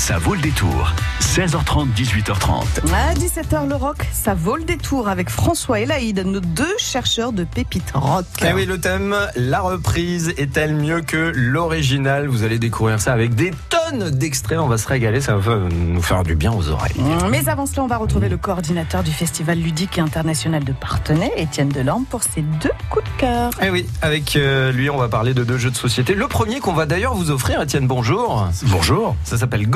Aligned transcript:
ça 0.00 0.16
vaut 0.16 0.34
le 0.34 0.40
détour. 0.40 0.94
16h30, 1.20 1.88
18h30. 1.94 2.64
À 2.92 3.12
17h, 3.14 3.68
le 3.68 3.74
rock, 3.76 3.98
ça 4.12 4.32
vaut 4.32 4.56
le 4.56 4.64
détour 4.64 5.08
avec 5.08 5.28
François 5.28 5.78
et 5.78 5.84
Laïd, 5.84 6.24
nos 6.24 6.40
deux 6.40 6.74
chercheurs 6.78 7.32
de 7.32 7.44
pépites 7.44 7.92
rock. 7.92 8.24
Eh 8.42 8.54
oui, 8.54 8.64
le 8.64 8.80
thème, 8.80 9.14
la 9.36 9.60
reprise 9.60 10.32
est-elle 10.38 10.74
mieux 10.74 11.02
que 11.02 11.32
l'original? 11.36 12.28
Vous 12.28 12.44
allez 12.44 12.58
découvrir 12.58 12.98
ça 12.98 13.12
avec 13.12 13.34
des 13.34 13.52
tonnes 13.68 14.08
d'extraits. 14.10 14.58
On 14.58 14.68
va 14.68 14.78
se 14.78 14.88
régaler, 14.88 15.20
ça 15.20 15.36
va 15.36 15.56
nous 15.70 16.02
faire 16.02 16.24
du 16.24 16.34
bien 16.34 16.50
aux 16.50 16.68
oreilles. 16.70 16.96
Mais 17.30 17.48
avant 17.48 17.66
cela, 17.66 17.84
on 17.84 17.86
va 17.86 17.98
retrouver 17.98 18.30
le 18.30 18.38
coordinateur 18.38 19.02
du 19.02 19.12
Festival 19.12 19.58
ludique 19.58 19.98
et 19.98 20.00
international 20.00 20.64
de 20.64 20.72
Partenay, 20.72 21.30
Étienne 21.36 21.68
Delorme, 21.68 22.06
pour 22.06 22.22
ses 22.22 22.40
deux 22.40 22.72
coups 22.88 23.04
de 23.04 23.20
cœur. 23.20 23.50
Eh 23.62 23.68
oui, 23.68 23.86
avec 24.00 24.34
euh, 24.34 24.72
lui, 24.72 24.88
on 24.88 24.96
va 24.96 25.08
parler 25.08 25.34
de 25.34 25.44
deux 25.44 25.58
jeux 25.58 25.70
de 25.70 25.76
société. 25.76 26.14
Le 26.14 26.26
premier 26.26 26.58
qu'on 26.58 26.72
va 26.72 26.86
d'ailleurs 26.86 27.14
vous 27.14 27.30
offrir, 27.30 27.60
Étienne, 27.60 27.86
bonjour. 27.86 28.48
Bonjour. 28.64 29.14
Ça 29.24 29.36
s'appelle 29.36 29.68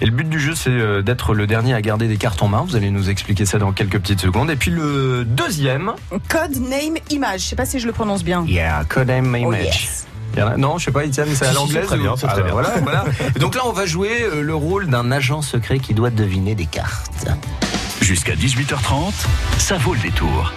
Et 0.00 0.04
le 0.06 0.10
but 0.10 0.28
du 0.28 0.38
jeu, 0.40 0.54
c'est 0.54 0.70
euh, 0.70 1.02
d'être 1.02 1.34
le 1.34 1.46
dernier 1.46 1.74
à 1.74 1.82
garder 1.82 2.08
des 2.08 2.16
cartes 2.16 2.42
en 2.42 2.48
main. 2.48 2.64
Vous 2.66 2.76
allez 2.76 2.90
nous 2.90 3.10
expliquer 3.10 3.44
ça 3.46 3.58
dans 3.58 3.72
quelques 3.72 3.98
petites 3.98 4.20
secondes. 4.20 4.50
Et 4.50 4.56
puis 4.56 4.70
le 4.70 5.24
deuxième. 5.24 5.92
Code 6.28 6.56
Name 6.56 6.96
Image. 7.10 7.40
Je 7.42 7.46
sais 7.46 7.56
pas 7.56 7.66
si 7.66 7.78
je 7.78 7.86
le 7.86 7.92
prononce 7.92 8.24
bien. 8.24 8.44
Yeah, 8.46 8.84
Code 8.88 9.08
Name 9.08 9.32
Oh, 9.34 9.52
Image. 9.52 9.64
yes. 9.64 10.06
Non, 10.58 10.78
je 10.78 10.86
sais 10.86 10.90
pas, 10.90 11.04
Étienne, 11.04 11.28
c'est 11.32 11.46
à 11.46 11.52
l'anglaise 11.52 11.82
c'est 11.82 11.86
très 11.86 11.96
ou- 11.98 12.02
bien, 12.02 12.16
c'est 12.16 12.26
très 12.26 12.40
Ah, 12.40 12.42
bien. 12.42 12.52
Voilà, 12.82 13.04
Donc 13.38 13.54
là, 13.54 13.60
on 13.66 13.72
va 13.72 13.86
jouer 13.86 14.22
euh, 14.22 14.42
le 14.42 14.54
rôle 14.54 14.88
d'un 14.88 15.12
agent 15.12 15.42
secret 15.42 15.78
qui 15.78 15.94
doit 15.94 16.10
deviner 16.10 16.56
des 16.56 16.66
cartes. 16.66 17.26
Jusqu'à 18.00 18.34
18h30, 18.34 19.12
ça 19.58 19.76
vaut 19.78 19.94
le 19.94 20.00
détour. 20.00 20.52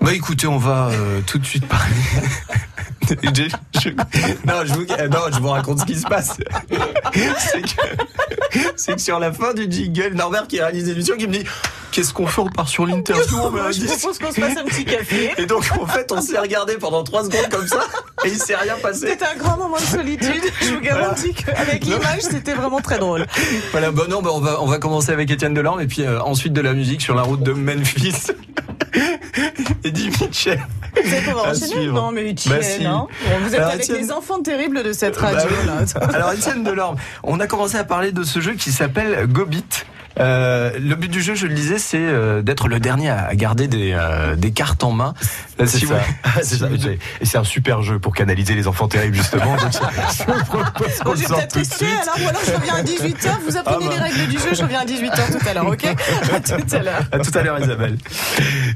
Bah 0.00 0.12
écoutez, 0.12 0.46
on 0.46 0.58
va 0.58 0.88
euh, 0.92 1.20
tout 1.26 1.38
de 1.38 1.46
suite 1.46 1.66
parler. 1.66 1.94
Je- 3.08 3.30
je- 3.80 3.88
non, 4.48 4.64
je 4.64 4.72
vous, 4.74 4.84
euh, 4.98 5.06
non, 5.06 5.20
je 5.32 5.38
vous 5.38 5.48
raconte 5.50 5.78
ce 5.78 5.84
qui 5.84 5.94
se 5.94 6.06
passe. 6.08 6.38
C'est 7.38 7.62
que, 7.62 7.68
c'est 8.74 8.94
que 8.96 9.00
sur 9.00 9.20
la 9.20 9.32
fin 9.32 9.54
du 9.54 9.70
jingle, 9.70 10.14
Norbert 10.14 10.48
qui 10.48 10.58
réalise 10.60 10.88
l'émission 10.88 11.16
qui 11.16 11.28
me 11.28 11.32
dit 11.34 11.44
Qu'est-ce 11.92 12.12
qu'on 12.12 12.26
fait 12.26 12.40
On 12.40 12.48
part 12.48 12.66
sur 12.68 12.84
l'interview, 12.84 13.22
Je 13.24 13.86
propose 13.86 14.18
qu'on 14.18 14.32
se 14.32 14.40
passe 14.40 14.56
un 14.56 14.64
petit 14.64 14.84
café. 14.84 15.30
Et 15.38 15.46
donc 15.46 15.64
en 15.80 15.86
fait, 15.86 16.10
on 16.10 16.20
s'est 16.20 16.38
regardé 16.38 16.74
pendant 16.78 17.04
trois 17.04 17.22
secondes 17.24 17.48
comme 17.48 17.66
ça 17.68 17.80
et 18.24 18.28
il 18.28 18.36
s'est 18.38 18.56
rien 18.56 18.74
passé. 18.82 19.06
C'était 19.10 19.24
un 19.24 19.36
grand 19.36 19.56
moment 19.56 19.76
de 19.76 19.82
solitude. 19.82 20.42
Je 20.60 20.74
vous 20.74 20.80
garantis 20.80 21.32
qu'avec 21.32 21.84
l'image, 21.84 22.22
c'était 22.22 22.54
vraiment 22.54 22.80
très 22.80 22.98
drôle. 22.98 23.24
Voilà, 23.70 23.92
bon 23.92 24.08
non, 24.10 24.20
bah, 24.20 24.30
on 24.34 24.40
va 24.40 24.60
on 24.60 24.66
va 24.66 24.78
commencer 24.78 25.12
avec 25.12 25.30
Étienne 25.30 25.54
Delorme 25.54 25.80
et 25.80 25.86
puis 25.86 26.02
euh, 26.02 26.20
ensuite 26.22 26.52
de 26.52 26.60
la 26.60 26.72
musique 26.72 27.02
sur 27.02 27.14
la 27.14 27.22
route 27.22 27.42
de 27.44 27.52
Memphis. 27.52 28.32
Eddie 29.84 30.10
Mitchell. 30.20 30.60
Vous 31.04 31.14
êtes 31.14 31.28
À 31.28 31.50
enchaîner. 31.50 31.86
Non, 31.88 32.10
mais 32.10 32.30
Étienne, 32.30 32.56
Bah, 32.56 32.62
si. 32.62 32.84
Vous 33.42 33.54
êtes 33.54 33.60
Alors, 33.60 33.70
avec 33.72 33.88
les 33.88 34.12
enfants 34.12 34.40
terribles 34.42 34.82
de 34.82 34.92
cette 34.92 35.14
Bah 35.20 35.32
radio, 35.32 35.48
oui. 35.60 35.66
là. 35.66 36.08
Alors 36.14 36.32
Étienne 36.32 36.64
Delorme, 36.64 36.96
on 37.22 37.38
a 37.40 37.46
commencé 37.46 37.76
à 37.76 37.84
parler 37.84 38.12
de 38.12 38.22
ce 38.22 38.40
jeu 38.40 38.54
qui 38.54 38.72
s'appelle 38.72 39.26
Gobit. 39.26 39.64
Euh, 40.18 40.70
le 40.78 40.94
but 40.94 41.10
du 41.10 41.20
jeu, 41.22 41.34
je 41.34 41.46
le 41.46 41.54
disais, 41.54 41.78
c'est 41.78 41.98
euh, 42.00 42.42
d'être 42.42 42.68
le 42.68 42.80
dernier 42.80 43.10
à 43.10 43.34
garder 43.34 43.68
des, 43.68 43.92
euh, 43.92 44.34
des 44.36 44.50
cartes 44.50 44.82
en 44.84 44.90
main. 44.92 45.14
C'est 45.58 45.66
si 45.66 45.86
ça. 45.86 45.94
vous- 46.34 46.40
C'est 46.42 46.58
vous- 46.60 46.88
Et 46.88 46.98
c'est 47.24 47.38
un 47.38 47.44
super 47.44 47.82
jeu 47.82 47.98
pour 47.98 48.14
canaliser 48.14 48.54
les 48.54 48.66
enfants 48.68 48.88
terribles, 48.88 49.16
justement. 49.16 49.56
Donc, 49.56 49.72
je 49.72 49.78
je 49.78 50.24
propose 50.44 50.98
qu'on 51.04 51.10
le 51.12 51.16
j'ai 51.16 51.24
sorte 51.26 51.40
peut-être 51.40 51.52
tout 51.52 51.58
de 51.58 51.64
testé, 51.64 51.84
suite. 51.86 51.98
alors 52.02 52.16
ou 52.24 52.28
alors 52.28 52.40
je 52.46 52.52
reviens 52.52 52.74
à 52.74 52.82
18h. 52.82 53.28
Vous 53.46 53.56
apprenez 53.56 53.86
Ah 53.86 53.88
bah. 53.88 53.94
les 54.08 54.12
règles 54.14 54.30
du 54.32 54.38
jeu, 54.38 54.54
je 54.54 54.62
reviens 54.62 54.80
à 54.80 54.84
18h 54.84 55.38
tout 55.38 55.48
à 55.48 55.54
l'heure, 55.54 55.66
ok 55.66 55.84
À 56.34 56.40
tout 56.40 56.74
à 56.76 56.78
l'heure. 56.78 57.00
À 57.12 57.18
tout 57.18 57.38
à 57.38 57.42
l'heure, 57.42 57.58
Isabelle. 57.60 57.98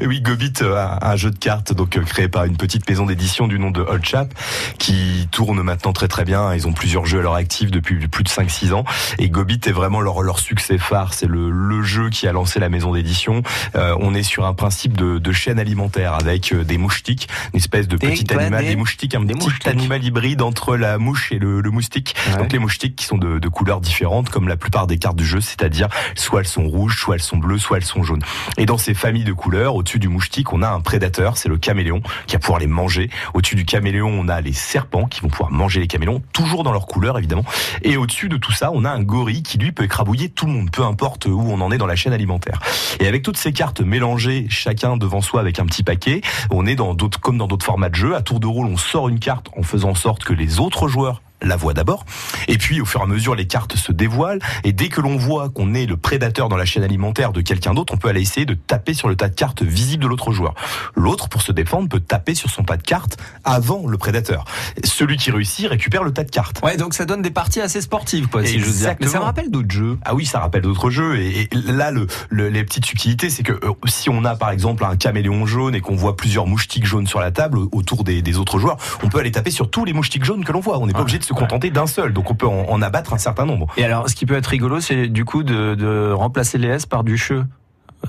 Et 0.01 0.07
oui, 0.07 0.21
Gobit, 0.21 0.53
euh, 0.63 0.77
un, 0.77 0.99
un 1.03 1.17
jeu 1.17 1.31
de 1.31 1.39
cartes 1.39 1.73
donc 1.73 1.97
euh, 1.97 2.03
créé 2.03 2.29
par 2.29 2.45
une 2.45 2.57
petite 2.57 2.89
maison 2.89 3.07
d'édition 3.07 3.47
du 3.49 3.59
nom 3.59 3.71
de 3.71 3.81
Old 3.81 4.05
Chap 4.05 4.33
qui 4.79 5.29
tourne 5.31 5.61
maintenant 5.63 5.93
très 5.93 6.09
très 6.09 6.25
bien. 6.25 6.55
Ils 6.55 6.67
ont 6.67 6.73
plusieurs 6.73 7.07
jeux 7.07 7.21
à 7.21 7.23
leur 7.23 7.35
actif 7.35 7.71
depuis 7.71 8.09
plus 8.09 8.25
de 8.25 8.29
5-6 8.29 8.73
ans. 8.73 8.85
Et 9.19 9.29
Gobit 9.29 9.61
est 9.67 9.73
vraiment 9.73 10.01
leur, 10.01 10.23
leur 10.23 10.39
succès 10.39 10.79
phare. 10.79 11.13
C'est 11.15 11.27
le, 11.31 11.51
le 11.51 11.83
jeu 11.83 12.11
qui 12.11 12.27
a 12.27 12.33
lancé 12.33 12.61
la 12.61 12.69
maison 12.69 12.93
d'édition. 12.93 13.43
Euh, 13.77 13.97
on 14.01 14.15
est 14.15 14.23
sur 14.23 14.45
un 14.45 14.55
principe 14.55 14.97
de, 14.97 15.19
de 15.19 15.33
chaîne 15.33 15.59
alimentaire 15.59 16.15
avec 16.15 16.53
euh, 16.53 16.65
des 16.65 16.77
moustiques, 16.79 17.29
une 17.55 17.59
espèce 17.59 17.89
de 17.89 17.97
petit 17.97 18.33
animal, 18.35 18.65
des- 18.65 18.71
des 18.71 18.77
moustiques, 18.77 19.15
un 19.15 19.21
des 19.21 19.35
petit 19.35 19.47
moustiques. 19.47 19.67
animal 19.69 20.05
hybride 20.05 20.43
entre 20.43 20.77
la 20.77 20.99
mouche 20.99 21.33
et 21.33 21.39
le, 21.39 21.61
le 21.61 21.71
moustique. 21.71 22.15
Ouais. 22.33 22.37
Donc 22.39 22.53
les 22.53 22.59
moustiques 22.59 22.97
qui 22.97 23.05
sont 23.07 23.19
de, 23.19 23.39
de 23.39 23.49
couleurs 23.49 23.81
différentes 23.81 24.29
comme 24.31 24.49
la 24.49 24.57
plupart 24.57 24.87
des 24.87 24.99
cartes 24.99 25.17
du 25.17 25.25
jeu, 25.27 25.41
c'est-à-dire 25.41 25.89
soit 26.17 26.41
elles 26.41 26.47
sont 26.47 26.67
rouges, 26.69 26.99
soit 27.01 27.15
elles 27.15 27.23
sont 27.23 27.37
bleues, 27.39 27.59
soit 27.59 27.77
elles 27.79 27.85
sont 27.85 28.03
jaunes. 28.03 28.23
Et 28.59 28.67
dans 28.67 28.79
ces 28.79 28.95
familles 28.95 29.25
de 29.25 29.33
couleurs, 29.33 29.75
au-dessus 29.77 29.99
du 29.99 30.09
moustique, 30.09 30.53
on 30.53 30.63
a 30.63 30.69
un 30.69 30.81
prédateur, 30.81 31.37
c'est 31.37 31.49
le 31.49 31.59
caméléon, 31.59 32.03
qui 32.27 32.35
va 32.37 32.41
pouvoir 32.41 32.59
les 32.59 32.67
manger. 32.67 33.11
Au-dessus 33.35 33.55
du 33.55 33.65
caméléon, 33.65 34.09
on 34.09 34.29
a 34.29 34.41
les 34.41 34.53
serpents 34.53 35.07
qui 35.07 35.21
vont 35.21 35.29
pouvoir 35.29 35.51
manger 35.51 35.81
les 35.81 35.87
caméléons, 35.87 36.23
toujours 36.33 36.65
dans 36.65 36.73
leur 36.73 36.87
couleur 36.87 37.19
évidemment. 37.19 37.45
Et 37.83 37.97
au-dessus 37.97 38.29
de 38.29 38.37
tout 38.37 38.53
ça, 38.53 38.71
on 38.73 38.85
a 38.85 38.91
un 38.91 39.03
gorille 39.03 39.43
qui 39.43 39.59
lui 39.59 39.73
peut 39.73 39.85
écrabouiller 39.85 40.29
tout 40.29 40.47
le 40.47 40.53
monde, 40.53 40.71
peu 40.71 40.83
importe 40.85 41.20
où 41.27 41.51
on 41.51 41.61
en 41.61 41.71
est 41.71 41.79
dans 41.79 41.87
la 41.87 41.97
chaîne 41.97 42.13
alimentaire. 42.13 42.61
Et 43.01 43.07
avec 43.07 43.23
toutes 43.23 43.37
ces 43.37 43.53
cartes 43.53 43.81
mélangées, 43.81 44.47
chacun 44.49 44.97
devant 44.97 45.21
soi 45.21 45.41
avec 45.41 45.59
un 45.59 45.67
petit 45.67 45.83
paquet, 45.83 46.21
on 46.51 46.67
est 46.67 46.75
dans 46.75 46.95
comme 47.21 47.39
dans 47.39 47.47
d'autres 47.47 47.67
formats 47.67 47.89
de 47.89 47.95
jeu. 47.95 48.15
À 48.15 48.23
tour 48.23 48.41
de 48.41 48.47
rôle, 48.47 48.67
on 48.67 48.77
sort 48.77 49.09
une 49.09 49.19
carte 49.19 49.49
en 49.57 49.63
faisant 49.63 49.91
en 49.91 49.95
sorte 49.95 50.25
que 50.25 50.33
les 50.33 50.61
autres 50.61 50.89
joueurs 50.89 51.23
la 51.43 51.57
voient 51.57 51.75
d'abord. 51.75 52.05
Et 52.49 52.59
puis, 52.59 52.81
au 52.81 52.85
fur 52.85 53.01
et 53.01 53.05
à 53.05 53.07
mesure, 53.07 53.35
les 53.35 53.47
cartes 53.47 53.77
se 53.77 53.93
dévoilent. 53.93 54.41
Et 54.65 54.73
dès 54.73 54.89
que 54.89 55.01
l'on 55.01 55.17
voit 55.17 55.49
qu'on 55.49 55.75
est 55.75 55.87
le 55.87 55.97
prédateur 55.97 56.49
dans 56.49 56.57
la 56.57 56.65
chaîne 56.65 56.83
alimentaire 56.83 57.33
de 57.33 57.41
quelqu'un 57.41 57.75
d'autre, 57.75 57.95
on 57.95 57.97
peut 57.97 58.09
aller 58.09 58.21
essayer 58.21 58.47
de 58.47 58.55
taper 58.55 58.95
sur 58.95 59.09
le 59.09 59.17
tas 59.17 59.29
de 59.29 59.35
cartes 59.35 59.63
visible 59.63 60.03
de 60.05 60.09
l'autre 60.09 60.33
joueur. 60.33 60.55
L'autre, 60.95 61.29
pour 61.29 61.43
se 61.43 61.53
défendre, 61.53 61.89
peut 61.89 62.01
taper 62.01 62.35
sur 62.35 62.51
son 62.51 62.63
pas 62.63 62.77
de 62.77 62.83
cartes 62.83 63.17
avant 63.45 63.87
le 63.87 63.97
prédateur. 63.99 64.45
Celui 64.85 65.17
qui 65.17 65.31
réussit 65.31 65.67
récupère 65.69 66.03
le 66.05 66.13
tas 66.13 66.25
de 66.25 66.31
cartes. 66.31 66.61
Ouais, 66.63 66.77
donc 66.77 66.95
ça 66.95 67.05
donne 67.05 67.23
des 67.23 67.31
parties 67.31 67.61
assez 67.61 67.81
sportives, 67.81 68.29
quoi, 68.29 68.45
si 68.45 68.59
je 68.61 68.65
veux 68.65 68.73
dire. 68.73 68.95
Mais 69.01 69.07
ça 69.07 69.19
me 69.19 69.25
rappelle 69.25 69.51
d'autres 69.51 69.71
jeux. 69.71 69.99
Ah 70.05 70.15
oui, 70.15 70.27
ça 70.27 70.41
rappelle 70.41 70.63
d'autres 70.63 70.91
jeux. 70.91 71.19
Et, 71.19 71.49
là, 71.53 71.91
le, 71.91 72.07
le- 72.29 72.49
les 72.49 72.65
petites 72.65 72.85
subtilités, 72.87 73.31
c'est 73.31 73.43
que 73.43 73.53
euh, 73.53 73.73
si 73.87 74.11
on 74.11 74.25
a 74.25 74.35
par 74.37 74.51
exemple 74.51 74.85
un 74.85 74.97
caméléon 74.97 75.47
jaune 75.47 75.75
et 75.75 75.81
qu'on 75.81 75.97
voit 75.97 76.17
plusieurs 76.17 76.47
moustiques 76.47 76.85
jaunes 76.87 77.07
sur 77.07 77.21
la 77.21 77.31
table 77.31 77.59
au- 77.59 77.69
autour 77.73 78.05
des, 78.05 78.23
des 78.23 78.39
autres 78.39 78.59
joueurs, 78.59 78.77
on 79.03 79.09
peut 79.09 79.19
aller 79.19 79.31
taper 79.31 79.51
sur 79.51 79.71
tous 79.71 79.85
les 79.85 79.93
moustiques 79.93 80.25
jaunes 80.25 80.45
que 80.45 80.53
l'on 80.53 80.61
voit. 80.61 80.79
On 80.79 80.87
n'est 80.87 80.93
pas 80.93 81.01
obligé 81.01 81.19
de 81.19 81.25
se 81.31 81.35
contenter 81.39 81.71
d'un 81.71 81.87
seul. 81.87 82.13
Donc 82.13 82.31
on 82.31 82.35
peut 82.35 82.47
en, 82.47 82.83
abattre 82.83 83.13
un 83.13 83.19
certain 83.19 83.47
nombre. 83.47 83.67
Et 83.77 83.85
alors, 83.85 84.09
ce 84.09 84.15
qui 84.15 84.27
peut 84.27 84.37
être 84.37 84.47
rigolo, 84.47 84.81
c'est 84.81 85.07
du 85.07 85.25
coup 85.25 85.43
de, 85.43 85.75
de 85.75 86.13
remplacer 86.13 86.59
les 86.59 86.69
S 86.69 86.87
par 86.87 87.05
du 87.05 87.17
che. 87.17 87.45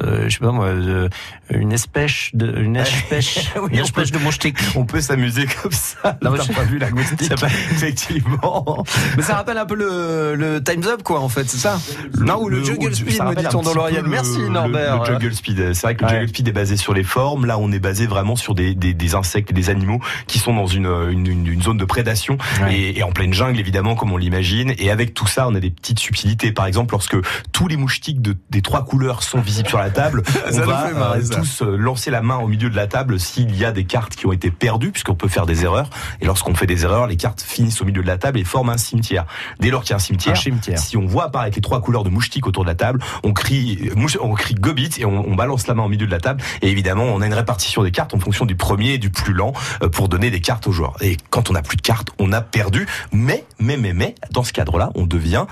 Euh, 0.02 0.30
je 0.30 0.34
sais 0.36 0.40
pas 0.40 0.52
moi, 0.52 0.74
de- 0.74 1.10
une 1.50 1.74
espèce 1.74 2.30
de, 2.34 2.58
une 2.62 2.78
espèce, 2.78 3.40
Oui, 3.62 3.70
une 3.74 3.80
espèce 3.80 4.10
peut- 4.12 4.20
de 4.20 4.24
moustique. 4.24 4.58
On 4.76 4.86
peut 4.86 5.02
s'amuser 5.02 5.46
comme 5.62 5.72
ça. 5.74 6.18
T'as 6.22 6.44
je- 6.44 6.52
pas 6.54 6.64
vu 6.64 6.78
la 6.78 6.90
moustique 6.92 7.30
Effectivement. 7.72 8.84
Mais 9.18 9.24
ça 9.24 9.36
rappelle 9.36 9.58
un 9.58 9.66
peu 9.66 9.76
le, 9.76 10.36
le 10.36 10.64
Time's 10.64 10.88
Up, 10.88 11.04
quoi, 11.04 11.20
en 11.20 11.30
fait, 11.30 11.50
c'est 11.50 11.58
ça 11.58 11.80
Non, 12.20 12.42
ou 12.44 12.50
le, 12.50 12.64
Juggle 12.64 12.94
ça 12.96 13.02
Speed, 13.02 13.24
me 13.24 13.36
dit-on 13.36 13.62
dans 13.62 13.74
le- 13.74 14.02
Merci, 14.08 14.40
le- 14.40 14.50
Norbert. 14.50 15.00
Le, 15.00 15.06
Juggle 15.06 15.34
Speed. 15.34 15.74
C'est 15.74 15.82
vrai 15.88 15.96
que 15.96 16.02
le 16.06 16.08
Ouais. 16.08 16.14
Juggle 16.22 16.30
Speed 16.30 16.48
est 16.48 16.52
basé 16.54 16.78
sur 16.78 16.94
les 16.94 17.04
formes. 17.04 17.46
Là, 17.46 17.58
on 17.58 17.72
est 17.72 17.80
basé 17.80 18.08
vraiment 18.08 18.36
sur 18.36 18.56
des, 18.56 18.76
des, 18.76 18.94
des 18.94 19.16
insectes 19.16 19.52
et 19.52 19.54
des 19.54 19.70
animaux 19.70 20.00
qui 20.28 20.40
sont 20.40 20.54
dans 20.54 20.68
une, 20.68 20.86
une, 21.12 21.28
une- 21.28 21.48
une 21.48 21.62
zone 21.62 21.78
de 21.78 21.86
prédation 21.86 22.38
Ouais. 22.62 22.76
et, 22.76 23.00
et 23.00 23.04
en 23.04 23.12
pleine 23.12 23.34
jungle, 23.34 23.60
évidemment, 23.60 23.96
comme 23.96 24.12
on 24.14 24.18
l'imagine. 24.18 24.74
Et 24.78 24.90
avec 24.92 25.14
tout 25.14 25.28
ça, 25.28 25.48
on 25.48 25.56
a 25.56 25.60
des 25.60 25.70
petites 25.72 26.00
subtilités. 26.00 26.52
Par 26.52 26.66
exemple, 26.66 26.94
lorsque 26.94 27.18
tous 27.52 27.68
les 27.68 27.78
moustiques 27.78 28.22
de, 28.22 28.38
des 28.50 28.62
trois 28.62 28.86
couleurs 28.86 29.24
sont 29.24 29.42
visibles 29.42 29.68
sur 29.68 29.80
la 29.84 29.90
table, 29.92 30.24
on 30.48 30.52
Ça 30.52 30.62
va 30.66 30.92
marrer, 30.94 31.20
euh, 31.20 31.36
tous 31.36 31.62
euh, 31.62 31.76
lancer 31.78 32.12
la 32.12 32.22
main 32.22 32.38
au 32.38 32.48
milieu 32.48 32.70
de 32.70 32.76
la 32.76 32.88
table 32.88 33.20
s'il 33.20 33.56
y 33.56 33.66
a 33.66 33.72
des 33.72 33.84
cartes 33.86 34.16
qui 34.16 34.26
ont 34.26 34.32
été 34.32 34.52
perdues, 34.52 34.92
puisqu'on 34.92 35.16
peut 35.16 35.28
faire 35.28 35.46
des 35.46 35.64
erreurs. 35.64 35.90
Et 36.22 36.26
lorsqu'on 36.26 36.54
fait 36.56 36.68
des 36.68 36.84
erreurs, 36.84 37.08
les 37.08 37.16
cartes 37.18 37.42
finissent 37.42 37.82
au 37.82 37.86
milieu 37.86 38.02
de 38.02 38.08
la 38.08 38.18
table 38.18 38.40
et 38.40 38.44
forment 38.44 38.70
un 38.72 38.78
cimetière. 38.78 39.26
Dès 39.60 39.70
lors 39.70 39.82
qu'il 39.82 39.92
y 39.92 39.94
a 39.94 39.98
un 39.98 40.00
cimetière, 40.00 40.34
Un 40.34 40.40
cimetière. 40.40 40.80
si 40.80 40.98
on 40.98 41.06
voit 41.06 41.26
apparaître 41.26 41.56
les 41.56 41.62
trois 41.62 41.82
couleurs 41.82 42.04
de 42.04 42.10
moustiques 42.10 42.48
autour 42.48 42.64
de 42.64 42.70
la 42.70 42.76
table, 42.76 43.00
on 43.24 43.34
crie, 43.34 43.90
mouche- 43.96 44.18
on 44.22 44.34
crie 44.34 44.56
Gobit 44.56 44.92
et 45.00 45.06
on, 45.06 45.28
on 45.28 45.36
balance 45.36 45.68
la 45.68 45.74
main 45.74 45.84
au 45.84 45.90
milieu 45.90 46.06
de 46.06 46.12
la 46.12 46.20
table. 46.20 46.42
Et 46.62 46.70
évidemment, 46.70 47.04
on 47.06 47.22
a 47.22 47.26
une 47.28 47.34
répartition 47.34 47.84
des 47.84 47.92
cartes 47.92 48.14
en 48.14 48.20
fonction 48.20 48.46
du 48.46 48.56
premier 48.56 48.94
et 48.94 48.98
du 48.98 49.10
plus 49.10 49.34
lent 49.34 49.54
euh, 49.84 49.90
pour 49.90 50.10
donner 50.10 50.30
des 50.32 50.42
cartes 50.42 50.68
aux 50.68 50.72
joueurs. 50.72 50.96
Et 51.02 51.18
quand 51.30 51.50
on 51.50 51.54
n'a 51.54 51.62
plus 51.62 51.78
de 51.78 51.82
cartes, 51.82 52.10
on 52.20 52.32
a 52.32 52.42
perdu. 52.42 52.88
Mais, 53.12 53.46
mais, 53.60 53.78
mais, 53.78 53.94
mais, 53.94 54.16
dans 54.32 54.44
ce 54.44 54.54
cadre-là, 54.54 54.92
on 54.96 55.06
devient 55.06 55.46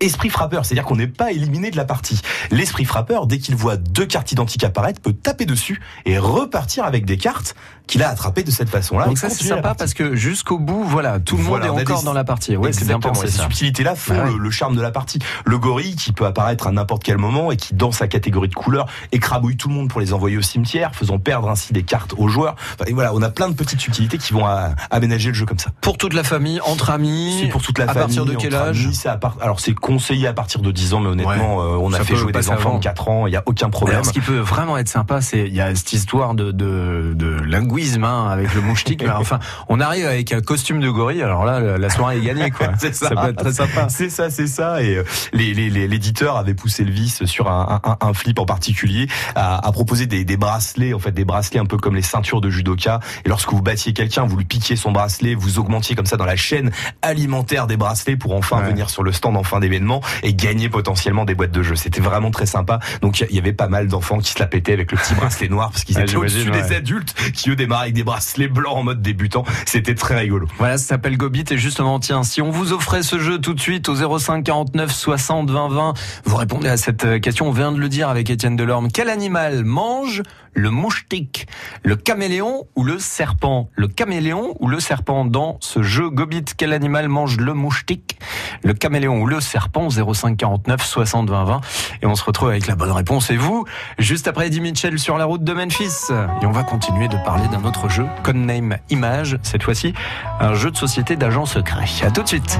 esprit 0.00 0.28
frappeur, 0.30 0.64
c'est-à-dire 0.64 0.84
qu'on 0.84 0.96
n'est 0.96 1.06
pas 1.06 1.32
éliminé 1.32 1.70
de 1.70 1.76
la 1.76 1.84
partie. 1.84 2.20
L'esprit 2.50 2.84
frappeur, 2.84 3.26
dès 3.26 3.38
qu'il 3.38 3.56
voit 3.56 3.76
deux 3.76 4.06
cartes 4.06 4.30
identiques 4.32 4.64
apparaître, 4.64 5.00
peut 5.00 5.12
taper 5.14 5.46
dessus 5.46 5.80
et 6.04 6.18
repartir 6.18 6.84
avec 6.84 7.04
des 7.06 7.16
cartes 7.16 7.54
qu'il 7.86 8.02
a 8.02 8.08
attrapées 8.10 8.42
de 8.42 8.50
cette 8.50 8.68
façon-là. 8.68 9.04
Donc 9.06 9.16
ça, 9.16 9.30
c'est 9.30 9.44
sympa 9.44 9.74
parce 9.74 9.94
que 9.94 10.16
jusqu'au 10.16 10.58
bout, 10.58 10.82
voilà, 10.84 11.20
tout 11.20 11.36
le 11.36 11.42
Voilà, 11.44 11.66
monde 11.68 11.76
on 11.76 11.78
est 11.78 11.82
encore 11.82 12.00
des- 12.00 12.04
dans 12.04 12.12
la 12.12 12.24
partie. 12.24 12.56
Ouais, 12.56 12.72
c'est 12.72 12.84
bien 12.84 12.98
pensé 12.98 13.28
ces 13.28 13.38
subtilités-là 13.42 13.94
font 13.94 14.14
Ah 14.20 14.24
ouais. 14.24 14.32
le, 14.32 14.38
le 14.38 14.50
charme 14.50 14.74
de 14.76 14.80
la 14.82 14.90
partie. 14.90 15.20
Le 15.44 15.56
gorille 15.58 15.94
qui 15.94 16.12
peut 16.12 16.26
apparaître 16.26 16.66
à 16.66 16.72
n'importe 16.72 17.04
quel 17.04 17.16
moment 17.18 17.52
et 17.52 17.56
qui, 17.56 17.74
dans 17.74 17.92
sa 17.92 18.08
catégorie 18.08 18.48
de 18.48 18.54
couleurs, 18.54 18.86
écrabouille 19.12 19.56
tout 19.56 19.68
le 19.68 19.74
monde 19.74 19.88
pour 19.88 20.00
les 20.00 20.12
envoyer 20.12 20.36
au 20.36 20.42
cimetière, 20.42 20.94
faisant 20.96 21.18
perdre 21.18 21.48
ainsi 21.48 21.72
des 21.72 21.84
cartes 21.84 22.12
aux 22.18 22.26
joueurs. 22.28 22.56
Enfin, 22.74 22.84
et 22.88 22.92
voilà, 22.92 23.14
on 23.14 23.22
a 23.22 23.30
plein 23.30 23.48
de 23.48 23.54
petites 23.54 23.80
subtilités 23.80 24.18
qui 24.18 24.32
vont 24.32 24.44
à- 24.46 24.70
aménager 24.90 25.28
le 25.28 25.34
jeu 25.34 25.46
comme 25.46 25.58
ça. 25.60 25.70
Pour 25.80 25.96
toute 25.96 26.12
la 26.12 26.24
famille, 26.24 26.60
entre 26.62 26.90
amis. 26.90 27.38
C'est 27.40 27.48
pour 27.48 27.62
toute 27.62 27.78
la 27.78 27.84
à 27.84 27.88
famille. 27.94 28.00
partir 28.16 28.24
de 28.24 28.34
quel 28.34 28.54
âge 28.54 28.84
amis, 28.84 28.94
c'est 28.96 29.08
à 29.08 29.16
part- 29.16 29.36
Alors 29.40 29.60
c'est 29.60 29.74
conseillé 29.86 30.26
à 30.26 30.32
partir 30.32 30.60
de 30.62 30.72
10 30.72 30.94
ans, 30.94 31.00
mais 31.00 31.08
honnêtement, 31.10 31.62
euh, 31.62 31.76
on 31.80 31.92
a 31.92 31.98
Ça 31.98 32.04
fait 32.04 32.16
jouer 32.16 32.32
des 32.32 32.50
enfants 32.50 32.78
de 32.78 32.82
4 32.82 33.08
ans, 33.08 33.26
il 33.28 33.32
y 33.32 33.36
a 33.36 33.42
aucun 33.46 33.70
problème. 33.70 33.94
Alors, 33.98 34.06
ce 34.06 34.12
qui 34.12 34.20
peut 34.20 34.38
vraiment 34.38 34.76
être 34.78 34.88
sympa, 34.88 35.20
c'est 35.20 35.46
il 35.46 35.54
y 35.54 35.60
a 35.60 35.72
cette 35.76 35.92
histoire 35.92 36.34
de 36.34 36.50
de, 36.50 37.12
de 37.14 37.28
linguisme 37.46 38.02
hein, 38.02 38.26
avec 38.28 38.52
le 38.54 38.60
mouchetique. 38.62 39.02
mais 39.04 39.10
enfin, 39.10 39.38
on 39.68 39.78
arrive 39.78 40.06
avec 40.06 40.32
un 40.32 40.40
costume 40.40 40.80
de 40.80 40.90
gorille. 40.90 41.22
Alors 41.22 41.44
là, 41.44 41.60
la- 41.78 41.88
soirée 41.90 42.18
est 42.18 42.22
gagnée, 42.22 42.50
quoi. 42.50 42.70
C'est 42.78 42.94
ça. 42.96 43.10
peut 43.10 43.28
être 43.28 43.36
très 43.36 43.52
sympa. 43.52 43.88
C'est 43.88 44.10
ça, 44.10 44.28
c'est 44.28 44.48
ça. 44.48 44.82
Et 44.82 44.96
euh, 44.96 45.04
les- 45.32 45.54
les- 45.54 45.70
les- 45.70 45.86
l'éditeur 45.86 46.36
avait 46.36 46.54
poussé 46.54 46.82
le 46.84 46.90
vice 46.90 47.24
sur 47.26 47.48
un, 47.48 47.80
un- 47.84 47.96
un 48.00 48.12
flip 48.12 48.40
en 48.40 48.44
particulier, 48.44 49.06
à, 49.36 49.64
à 49.66 49.70
proposer 49.70 50.06
des, 50.06 50.24
des 50.24 50.36
bracelets, 50.36 50.94
en 50.94 50.98
fait, 50.98 51.12
des 51.12 51.24
bracelets 51.24 51.60
un 51.60 51.64
peu 51.66 51.76
comme 51.76 51.94
les 51.94 52.02
ceintures 52.02 52.40
de 52.40 52.50
judoka. 52.50 52.98
Et 53.24 53.28
lorsque 53.28 53.52
vous 53.52 53.62
battiez 53.62 53.92
quelqu'un, 53.92 54.24
vous 54.26 54.36
lui 54.36 54.44
piquiez 54.46 54.74
son 54.74 54.90
bracelet, 54.90 55.36
vous 55.36 55.60
augmentiez 55.60 55.94
comme 55.94 56.06
ça 56.06 56.16
dans 56.16 56.24
la 56.26 56.34
chaîne 56.36 56.72
alimentaire 57.02 57.68
des 57.68 57.76
bracelets 57.76 58.16
pour 58.16 58.34
enfin 58.34 58.56
Ouais. 58.58 58.70
venir 58.70 58.90
sur 58.90 59.02
le 59.04 59.12
stand 59.12 59.36
en 59.36 59.42
fin 59.44 59.60
d'événement 59.60 59.75
et 60.22 60.34
gagner 60.34 60.68
potentiellement 60.68 61.24
des 61.24 61.34
boîtes 61.34 61.52
de 61.52 61.62
jeux. 61.62 61.76
C'était 61.76 62.00
vraiment 62.00 62.30
très 62.30 62.46
sympa. 62.46 62.78
Donc 63.02 63.20
il 63.20 63.34
y 63.34 63.38
avait 63.38 63.52
pas 63.52 63.68
mal 63.68 63.88
d'enfants 63.88 64.18
qui 64.18 64.32
se 64.32 64.38
la 64.38 64.46
pétaient 64.46 64.72
avec 64.72 64.92
le 64.92 64.98
petit 64.98 65.14
bracelet 65.16 65.48
noir 65.48 65.70
parce 65.70 65.84
qu'ils 65.84 65.98
Ah, 65.98 66.02
étaient 66.02 66.16
au-dessus 66.16 66.50
des 66.50 66.72
adultes 66.74 67.14
qui 67.32 67.50
eux 67.50 67.56
démarraient 67.56 67.84
avec 67.84 67.94
des 67.94 68.04
bracelets 68.04 68.48
blancs 68.48 68.76
en 68.76 68.82
mode 68.82 69.02
débutant. 69.02 69.44
C'était 69.66 69.94
très 69.94 70.16
rigolo. 70.18 70.46
Voilà, 70.58 70.78
ça 70.78 70.86
s'appelle 70.86 71.16
Gobit 71.16 71.44
et 71.50 71.58
justement, 71.58 71.98
tiens, 72.00 72.22
si 72.22 72.42
on 72.42 72.50
vous 72.50 72.72
offrait 72.72 73.02
ce 73.02 73.18
jeu 73.18 73.38
tout 73.38 73.54
de 73.54 73.60
suite 73.60 73.88
au 73.88 74.18
05 74.18 74.44
49 74.44 74.90
60 74.92 75.50
20 75.50 75.68
20, 75.68 75.94
vous 76.24 76.36
répondez 76.36 76.68
à 76.68 76.76
cette 76.76 77.04
euh, 77.04 77.18
question. 77.18 77.48
On 77.48 77.52
vient 77.52 77.72
de 77.72 77.78
le 77.78 77.88
dire 77.88 78.08
avec 78.08 78.30
Étienne 78.30 78.56
Delorme. 78.56 78.88
Quel 78.92 79.08
animal 79.08 79.64
mange 79.64 80.22
le 80.56 80.70
mouchetique, 80.70 81.46
le 81.84 81.94
caméléon 81.94 82.66
ou 82.74 82.82
le 82.82 82.98
serpent 82.98 83.68
Le 83.76 83.88
caméléon 83.88 84.56
ou 84.58 84.68
le 84.68 84.80
serpent 84.80 85.24
dans 85.24 85.58
ce 85.60 85.82
jeu 85.82 86.08
Gobit 86.08 86.44
Quel 86.56 86.72
animal 86.72 87.08
mange 87.08 87.36
le 87.36 87.52
mouchetique, 87.52 88.18
le 88.62 88.72
caméléon 88.72 89.20
ou 89.20 89.26
le 89.26 89.40
serpent 89.40 89.88
05 89.90 90.36
49 90.36 90.82
60 90.82 91.30
20 91.30 91.44
20 91.44 91.60
et 92.02 92.06
on 92.06 92.14
se 92.14 92.24
retrouve 92.24 92.48
avec 92.48 92.66
la 92.66 92.74
bonne 92.74 92.90
réponse. 92.90 93.30
Et 93.30 93.36
vous, 93.36 93.64
juste 93.98 94.28
après 94.28 94.46
Eddie 94.46 94.60
Mitchell 94.60 94.98
sur 94.98 95.18
la 95.18 95.26
route 95.26 95.44
de 95.44 95.52
Memphis. 95.52 96.10
Et 96.42 96.46
on 96.46 96.52
va 96.52 96.64
continuer 96.64 97.08
de 97.08 97.16
parler 97.24 97.46
d'un 97.48 97.64
autre 97.64 97.88
jeu, 97.88 98.06
Codename 98.22 98.78
Image, 98.88 99.38
cette 99.42 99.62
fois-ci 99.62 99.92
un 100.40 100.54
jeu 100.54 100.70
de 100.70 100.76
société 100.76 101.16
d'agents 101.16 101.46
secrets. 101.46 101.84
À 102.02 102.10
tout 102.10 102.22
de 102.22 102.28
suite. 102.28 102.58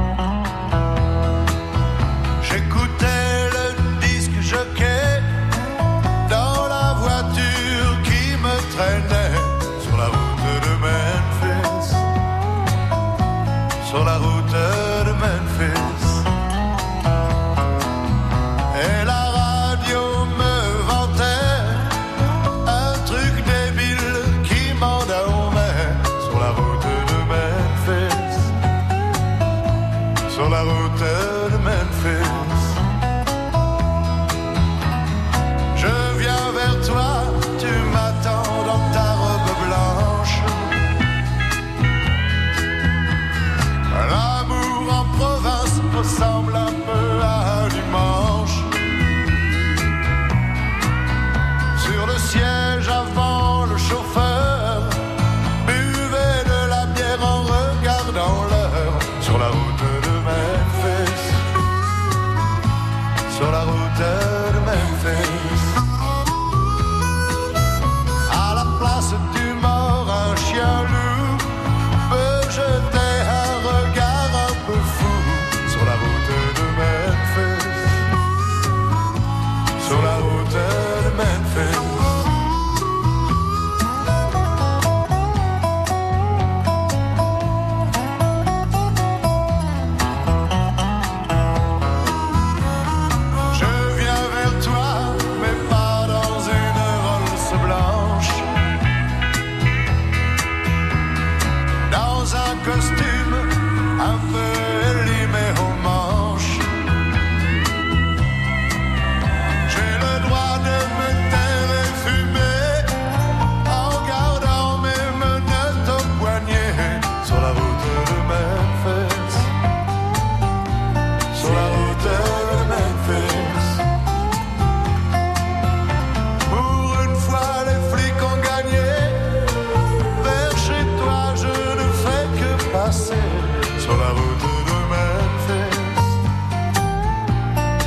Sur 132.97 133.97
la 133.99 134.11
route 134.11 134.41
de 134.69 134.79
Memphis. 134.93 135.77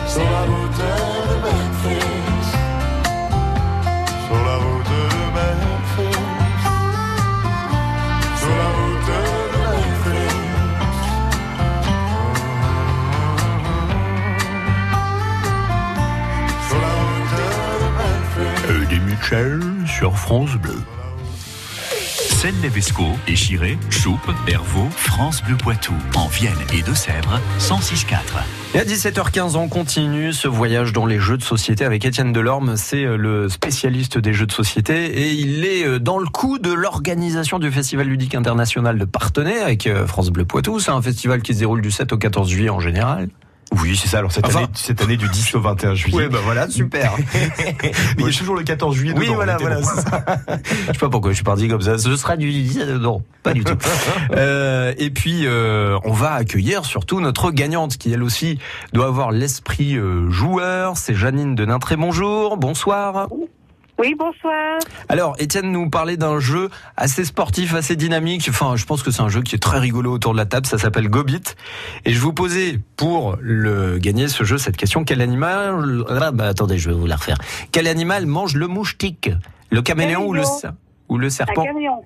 Sur 0.08 0.24
la 0.24 0.42
route 0.42 0.78
de 0.78 0.92
Memphis. 1.46 2.50
Sur 4.28 4.40
la 4.46 4.56
route 4.58 4.86
de 4.92 5.02
Memphis. 5.36 6.26
Sur 8.40 8.54
la 8.62 8.70
route 8.78 9.06
de 9.10 9.22
Memphis. 9.58 10.38
Sur 16.70 16.80
la 16.86 16.92
route 17.08 17.32
de 17.36 17.48
Memphis. 17.98 18.84
Eddie 18.84 19.02
Mitchell 19.02 19.60
sur 19.88 20.14
France 20.18 20.56
Bleu. 20.56 20.82
Celle-Levesco, 22.60 23.04
Échiré, 23.28 23.78
Choupe, 23.90 24.32
Hervaux, 24.48 24.90
France 24.92 25.42
Bleu 25.44 25.56
Poitou, 25.56 25.94
en 26.16 26.28
Vienne 26.28 26.58
et 26.74 26.82
Deux-Sèvres, 26.82 27.40
106.4. 27.60 28.16
Et 28.74 28.80
à 28.80 28.84
17h15, 28.84 29.56
on 29.56 29.68
continue 29.68 30.34
ce 30.34 30.48
voyage 30.48 30.92
dans 30.92 31.06
les 31.06 31.20
jeux 31.20 31.38
de 31.38 31.44
société 31.44 31.86
avec 31.86 32.04
Étienne 32.06 32.34
Delorme. 32.34 32.76
C'est 32.76 33.06
euh, 33.06 33.18
le 33.18 33.50
spécialiste 33.50 34.18
des 34.18 34.34
jeux 34.34 34.46
de 34.46 34.52
société 34.52 35.06
et 35.06 35.32
il 35.32 35.64
est 35.64 35.86
euh, 35.86 36.00
dans 36.00 36.18
le 36.18 36.28
coup 36.28 36.60
de 36.60 36.74
l'organisation 36.74 37.60
du 37.60 37.72
Festival 37.72 38.08
ludique 38.08 38.36
international 38.36 38.98
de 38.98 39.06
Partenay 39.06 39.60
avec 39.60 39.88
euh, 39.88 40.06
France 40.06 40.30
Bleu 40.30 40.46
Poitou. 40.46 40.80
C'est 40.80 40.92
un 40.92 41.02
festival 41.02 41.42
qui 41.42 41.54
se 41.54 41.60
déroule 41.60 41.82
du 41.82 41.92
7 41.92 42.12
au 42.12 42.18
14 42.18 42.50
juillet 42.50 42.70
en 42.70 42.80
général. 42.80 43.30
Oui, 43.82 43.96
c'est 43.96 44.08
ça. 44.08 44.18
Alors 44.20 44.32
cette, 44.32 44.46
Enfin- 44.48 44.60
année, 44.60 44.68
cette 44.74 45.02
année 45.02 45.16
du 45.18 45.28
10 45.30 45.54
au 45.56 45.62
21 45.62 45.94
juillet. 45.94 46.28
bah 46.28 46.40
voilà, 46.44 46.68
super. 46.70 47.14
Mais 47.38 47.84
il 48.18 48.26
y 48.26 48.30
a 48.30 48.32
toujours 48.38 48.56
le 48.56 48.64
14 48.64 48.96
juillet 48.96 49.14
Oui, 49.16 49.26
dedans, 49.26 49.36
voilà, 49.36 49.58
voilà, 49.58 49.80
bon. 49.80 49.88
c'est 49.96 50.02
ça. 50.02 50.26
Je 50.88 50.94
sais 50.94 51.00
pas 51.00 51.10
pourquoi 51.10 51.32
je 51.32 51.36
suis 51.36 51.44
parti 51.44 51.68
comme 51.68 51.82
ça. 51.82 51.98
Ce 51.98 52.16
sera 52.16 52.36
du 52.36 52.52
non, 53.00 53.24
pas 53.44 53.54
du 53.54 53.64
tout. 53.64 53.76
Euh, 54.36 54.94
et 54.98 55.10
puis 55.10 55.46
euh, 55.46 55.98
on 56.04 56.14
va 56.14 56.34
accueillir 56.34 56.86
surtout 56.86 57.20
notre 57.20 57.52
gagnante 57.52 57.98
qui 57.98 58.12
elle 58.12 58.24
aussi 58.24 58.60
doit 58.94 59.08
avoir 59.08 59.32
l'esprit 59.32 59.96
euh, 59.98 60.30
joueur. 60.30 60.98
C'est 60.98 61.16
Janine 61.16 61.56
de 61.56 61.66
Nintré. 61.66 61.96
Bonjour, 61.96 62.58
bonsoir. 62.58 63.28
Oui, 64.00 64.16
bonsoir. 64.18 64.80
Alors, 65.10 65.36
Étienne 65.40 65.74
nous 65.74 65.90
parlait 65.90 66.16
d'un 66.16 66.40
jeu 66.40 66.70
assez 66.96 67.26
sportif, 67.26 67.76
assez 67.76 67.98
dynamique. 67.98 68.48
Enfin, 68.50 68.78
je 68.78 68.86
pense 68.86 69.04
que 69.04 69.12
c'est 69.12 69.22
un 69.22 69.28
jeu 69.28 69.42
qui 69.42 69.56
est 69.56 69.60
très 69.60 69.78
rigolo 69.78 70.14
autour 70.14 70.32
de 70.32 70.38
la 70.38 70.46
table. 70.46 70.66
Ça 70.66 70.78
s'appelle 70.78 71.10
Gobit. 71.10 71.44
Et 72.06 72.14
je 72.14 72.20
vous 72.22 72.32
posais 72.32 72.80
pour 72.96 73.36
le 73.42 73.98
gagner 73.98 74.30
ce 74.30 74.46
jeu 74.46 74.58
cette 74.58 74.78
question 74.78 75.04
quel 75.04 75.20
animal 75.20 76.06
ah, 76.08 76.32
bah, 76.32 76.48
Attendez, 76.48 76.78
je 76.78 76.90
vais 76.90 76.96
vous 76.96 77.08
la 77.08 77.18
refaire. 77.18 77.38
Quel 77.74 77.88
animal 77.88 78.26
mange 78.26 78.56
le 78.56 78.68
mouchetique 78.68 79.32
Le 79.70 79.82
caméléon 79.82 80.28
ou 80.28 80.34
le 80.34 80.44
Caméléon. 80.44 80.78
ou 81.10 81.18
le 81.18 81.30
serpent? 81.30 81.66
Camion. 81.66 82.02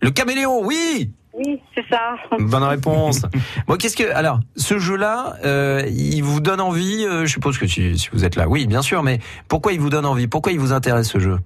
Le 0.00 0.10
caméléon, 0.10 0.64
oui. 0.64 1.12
Oui, 1.38 1.60
c'est 1.74 1.84
ça. 1.88 2.16
Bonne 2.38 2.64
réponse. 2.64 3.22
Bon, 3.68 3.76
qu'est-ce 3.76 3.96
que 3.96 4.12
alors 4.12 4.40
ce 4.56 4.78
jeu-là, 4.78 5.36
euh, 5.44 5.84
il 5.88 6.22
vous 6.22 6.40
donne 6.40 6.60
envie 6.60 7.04
euh, 7.04 7.26
Je 7.26 7.32
suppose 7.32 7.58
que 7.58 7.66
si, 7.66 7.96
si 7.96 8.08
vous 8.12 8.24
êtes 8.24 8.34
là, 8.34 8.48
oui, 8.48 8.66
bien 8.66 8.82
sûr. 8.82 9.04
Mais 9.04 9.20
pourquoi 9.46 9.72
il 9.72 9.80
vous 9.80 9.90
donne 9.90 10.04
envie? 10.04 10.26
Pourquoi 10.26 10.50
il 10.50 10.58
vous 10.58 10.72
intéresse 10.72 11.08
ce 11.08 11.20
jeu? 11.20 11.38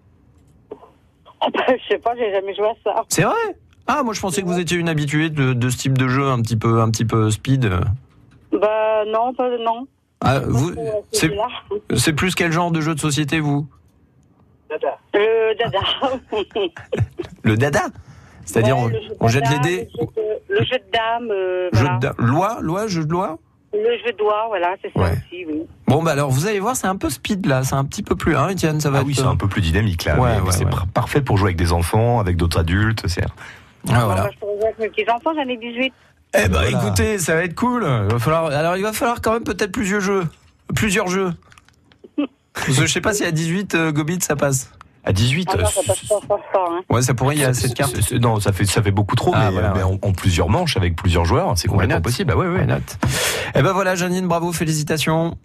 Oh, 0.71 1.47
bah, 1.53 1.65
je 1.69 1.89
sais 1.89 1.99
pas, 1.99 2.15
j'ai 2.17 2.33
jamais 2.33 2.55
joué 2.55 2.69
à 2.69 2.75
ça. 2.83 3.05
C'est 3.09 3.23
vrai? 3.23 3.35
Ah, 3.87 4.03
moi 4.03 4.15
je 4.15 4.21
pensais 4.21 4.43
que 4.43 4.47
vous 4.47 4.59
étiez 4.59 4.79
une 4.79 4.89
habituée 4.89 5.29
de, 5.29 5.53
de 5.53 5.69
ce 5.69 5.77
type 5.77 5.99
de 5.99 6.09
jeu, 6.09 6.29
un 6.29 6.41
petit 6.41 6.57
peu, 6.57 6.81
un 6.81 6.91
petit 6.91 7.05
peu 7.05 7.31
speed. 7.31 7.69
Bah 8.53 9.05
non, 9.09 9.35
pas 9.35 9.51
non. 9.59 9.87
Ah, 10.21 10.39
vous, 10.47 10.71
euh, 10.71 11.91
c'est 11.97 12.13
plus 12.13 12.35
quel 12.35 12.53
genre 12.53 12.71
de 12.71 12.81
jeu 12.81 12.95
de 12.95 13.01
société 13.01 13.41
vous? 13.41 13.67
Le 14.71 15.55
dada. 15.57 15.81
Le 17.43 17.57
dada? 17.57 17.87
C'est-à-dire 18.45 18.77
Ouais, 18.79 18.85
on, 18.85 18.89
le 18.89 18.93
jeu 19.01 19.09
de 19.09 19.17
on 19.21 19.29
jette 19.29 19.49
les 19.51 19.59
dés 19.61 19.89
Le 19.99 20.01
jeu 20.01 20.07
de, 20.17 20.55
le 20.55 20.65
jeu 20.65 20.79
de 20.79 20.93
dames, 20.93 21.31
euh, 21.31 21.69
Jeu 21.73 21.81
voilà. 21.85 21.99
de 21.99 22.11
loi, 22.19 22.59
loi, 22.61 22.87
jeu 22.87 23.05
de 23.05 23.13
loi? 23.13 23.39
Le 23.75 23.97
jeu 24.05 24.13
de 24.13 24.19
doigts, 24.19 24.45
voilà, 24.49 24.75
c'est 24.83 24.93
ça 24.93 25.01
Ouais. 25.01 25.13
aussi, 25.13 25.47
oui. 25.47 25.63
Bon 25.87 26.03
bah 26.03 26.13
alors 26.13 26.31
vous 26.31 26.47
allez 26.47 26.61
voir, 26.61 26.77
c'est 26.77 26.87
un 26.87 26.97
peu 26.97 27.09
speed 27.11 27.47
là, 27.47 27.63
c'est 27.65 27.75
un 27.75 27.85
petit 27.85 28.03
peu 28.03 28.17
plus, 28.17 28.37
hein, 28.37 28.49
Étienne, 28.49 28.81
ça 28.81 28.91
va. 28.91 28.99
Ah 28.99 29.03
oui, 29.05 29.13
être- 29.13 29.21
c'est 29.21 29.27
un 29.27 29.37
peu 29.37 29.49
plus 29.49 29.61
dynamique 29.63 30.05
là. 30.05 30.19
Ouais, 30.19 30.33
c'est 30.51 30.67
parfait 30.93 31.21
pour 31.23 31.37
jouer 31.39 31.49
avec 31.49 31.57
des 31.57 31.73
enfants, 31.73 32.21
avec 32.21 32.37
d'autres 32.37 32.59
adultes. 32.61 33.07
C'est 33.09 33.25
Ah, 33.91 34.05
voilà. 34.05 34.23
Moi, 34.23 34.31
je 34.35 34.39
pourrais 34.39 34.53
jouer 34.57 34.65
avec 34.65 34.79
mes 34.79 34.89
petits-enfants, 34.91 35.31
j'en 35.35 35.49
ai 35.49 35.57
18. 35.57 35.93
Eh 36.35 36.49
ben 36.49 36.49
Voilà. 36.51 36.69
écoutez, 36.71 37.19
ça 37.19 37.35
va 37.35 37.45
être 37.45 37.55
cool. 37.55 37.83
Il 37.85 38.13
va 38.13 38.19
falloir, 38.19 38.47
alors 38.47 38.77
il 38.77 38.83
va 38.83 38.93
falloir 38.93 39.21
quand 39.21 39.33
même 39.33 39.45
peut-être 39.45 39.73
plusieurs 39.73 40.01
jeux, 40.01 40.25
plusieurs 40.75 41.09
jeux. 41.09 41.33
Je 42.69 42.87
sais 42.87 43.01
pas 43.01 43.13
si 43.15 43.25
à 43.25 43.31
18 43.31 43.75
euh, 43.75 43.93
Gobit 43.93 44.21
ça 44.21 44.37
passe. 44.37 44.71
À 45.05 45.13
18. 45.13 45.49
Ah 45.53 45.57
non, 45.57 45.67
ça 45.67 45.81
euh, 45.81 45.85
passe 45.87 46.29
pas 46.53 46.65
hein. 46.71 46.81
Ouais, 46.91 47.03
ça 47.03 47.15
pourrait, 47.15 47.35
il 47.37 47.41
y 47.41 47.45
a 47.45 47.49
assez 47.49 47.65
de 47.65 47.69
c'est- 47.69 47.75
cartes. 47.75 47.97
c'est- 48.01 48.19
Non, 48.19 48.39
ça 48.41 48.53
fait 48.53 48.65
ça 48.65 48.83
fait 48.83 48.91
beaucoup 48.93 49.17
trop, 49.17 49.33
Ah, 49.35 49.47
mais, 49.47 49.53
voilà, 49.53 49.73
mais 49.75 49.83
en, 49.83 49.99
en 50.03 50.13
plusieurs 50.13 50.49
manches 50.49 50.77
avec 50.77 50.95
plusieurs 50.97 51.25
joueurs, 51.25 51.53
c'est 51.57 51.69
complètement 51.69 52.01
possible. 52.01 52.31
Ah 52.35 52.39
ouais, 52.39 52.47
ouais. 52.47 52.61
Why 52.61 52.67
not? 52.67 52.77
Eh 53.55 53.63
ben 53.63 53.73
voilà, 53.73 53.95
Janine, 53.95 54.27
bravo, 54.29 54.53
félicitations. 54.53 55.37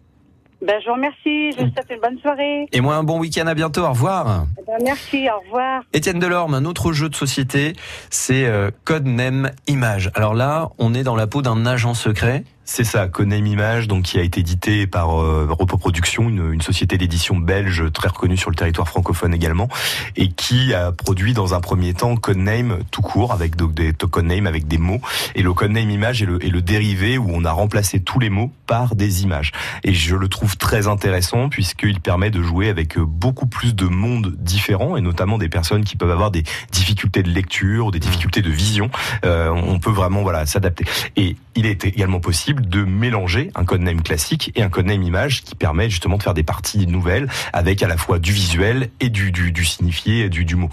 Ben, 0.65 0.73
je 0.81 0.87
vous 0.87 0.95
remercie, 0.95 1.51
je 1.51 1.63
vous 1.65 1.71
souhaite 1.71 1.85
une 1.91 2.01
bonne 2.01 2.19
soirée. 2.19 2.65
Et 2.71 2.81
moi 2.81 2.95
un 2.95 3.03
bon 3.03 3.19
week-end, 3.19 3.45
à 3.45 3.53
bientôt, 3.53 3.81
au 3.83 3.89
revoir. 3.89 4.45
Eh 4.59 4.63
Ben, 4.65 4.77
merci, 4.83 5.27
au 5.29 5.39
revoir. 5.45 5.83
Étienne 5.93 6.17
Delorme, 6.19 6.55
un 6.55 6.65
autre 6.65 6.93
jeu 6.93 7.09
de 7.09 7.15
société, 7.15 7.73
c'est 8.09 8.45
euh, 8.45 8.71
Codename 8.83 9.51
Image. 9.67 10.09
Alors 10.15 10.33
là, 10.33 10.69
on 10.79 10.95
est 10.95 11.03
dans 11.03 11.15
la 11.15 11.27
peau 11.27 11.43
d'un 11.43 11.65
agent 11.67 11.93
secret. 11.93 12.43
C'est 12.69 12.83
ça, 12.83 13.07
Conem 13.07 13.47
Image, 13.47 13.87
donc 13.87 14.03
qui 14.03 14.19
a 14.19 14.21
été 14.21 14.41
édité 14.41 14.87
par 14.87 15.21
euh, 15.21 15.47
Repo 15.49 15.79
une, 16.19 16.51
une 16.51 16.61
société 16.61 16.97
d'édition 16.97 17.37
belge 17.37 17.89
très 17.93 18.09
reconnue 18.09 18.35
sur 18.35 18.49
le 18.49 18.57
territoire 18.57 18.89
francophone 18.89 19.33
également, 19.33 19.69
et 20.17 20.29
qui 20.29 20.73
a 20.73 20.91
produit 20.91 21.33
dans 21.33 21.53
un 21.53 21.61
premier 21.61 21.93
temps 21.93 22.17
Codename 22.17 22.79
tout 22.91 23.01
court 23.01 23.31
avec 23.31 23.55
donc 23.55 23.73
des 23.73 23.93
codenames 23.93 24.47
avec 24.47 24.67
des 24.67 24.77
mots. 24.77 24.99
Et 25.33 25.43
le 25.43 25.53
Codename 25.53 25.89
Image 25.89 26.21
est 26.21 26.25
le, 26.25 26.45
est 26.45 26.49
le 26.49 26.61
dérivé 26.61 27.17
où 27.17 27.29
on 27.29 27.45
a 27.45 27.51
remplacé 27.53 28.01
tous 28.01 28.19
les 28.19 28.29
mots 28.29 28.51
par 28.67 28.95
des 28.95 29.23
images. 29.23 29.53
Et 29.85 29.93
je 29.93 30.17
le 30.17 30.27
trouve 30.27 30.57
très 30.57 30.87
intéressant 30.87 31.47
puisqu'il 31.47 32.01
permet 32.01 32.31
de 32.31 32.43
jouer 32.43 32.67
avec 32.67 32.97
euh, 32.97 33.05
beaucoup 33.05 33.47
plus 33.47 33.75
de 33.75 33.85
mondes 33.85 34.35
différents 34.37 34.97
et 34.97 35.01
notamment 35.01 35.37
des 35.37 35.49
personnes 35.49 35.85
qui 35.85 35.95
peuvent 35.95 36.11
avoir 36.11 36.31
des 36.31 36.43
difficultés 36.73 37.23
de 37.23 37.29
lecture 37.29 37.91
des 37.91 37.99
difficultés 37.99 38.41
de 38.41 38.51
vision. 38.51 38.89
Euh, 39.23 39.49
on 39.51 39.79
peut 39.79 39.89
vraiment 39.89 40.21
voilà 40.21 40.45
s'adapter. 40.45 40.83
Et 41.15 41.37
il 41.55 41.65
est 41.65 41.85
également 41.85 42.19
possible 42.19 42.56
de 42.61 42.83
mélanger 42.83 43.51
un 43.55 43.65
codename 43.65 44.01
classique 44.01 44.51
et 44.55 44.63
un 44.63 44.69
codename 44.69 45.03
image 45.03 45.43
qui 45.43 45.55
permet 45.55 45.89
justement 45.89 46.17
de 46.17 46.23
faire 46.23 46.33
des 46.33 46.43
parties 46.43 46.87
nouvelles 46.87 47.27
avec 47.53 47.83
à 47.83 47.87
la 47.87 47.97
fois 47.97 48.19
du 48.19 48.31
visuel 48.31 48.89
et 48.99 49.09
du, 49.09 49.31
du, 49.31 49.51
du 49.51 49.65
signifié 49.65 50.29
du, 50.29 50.45
du 50.45 50.55
mot. 50.55 50.69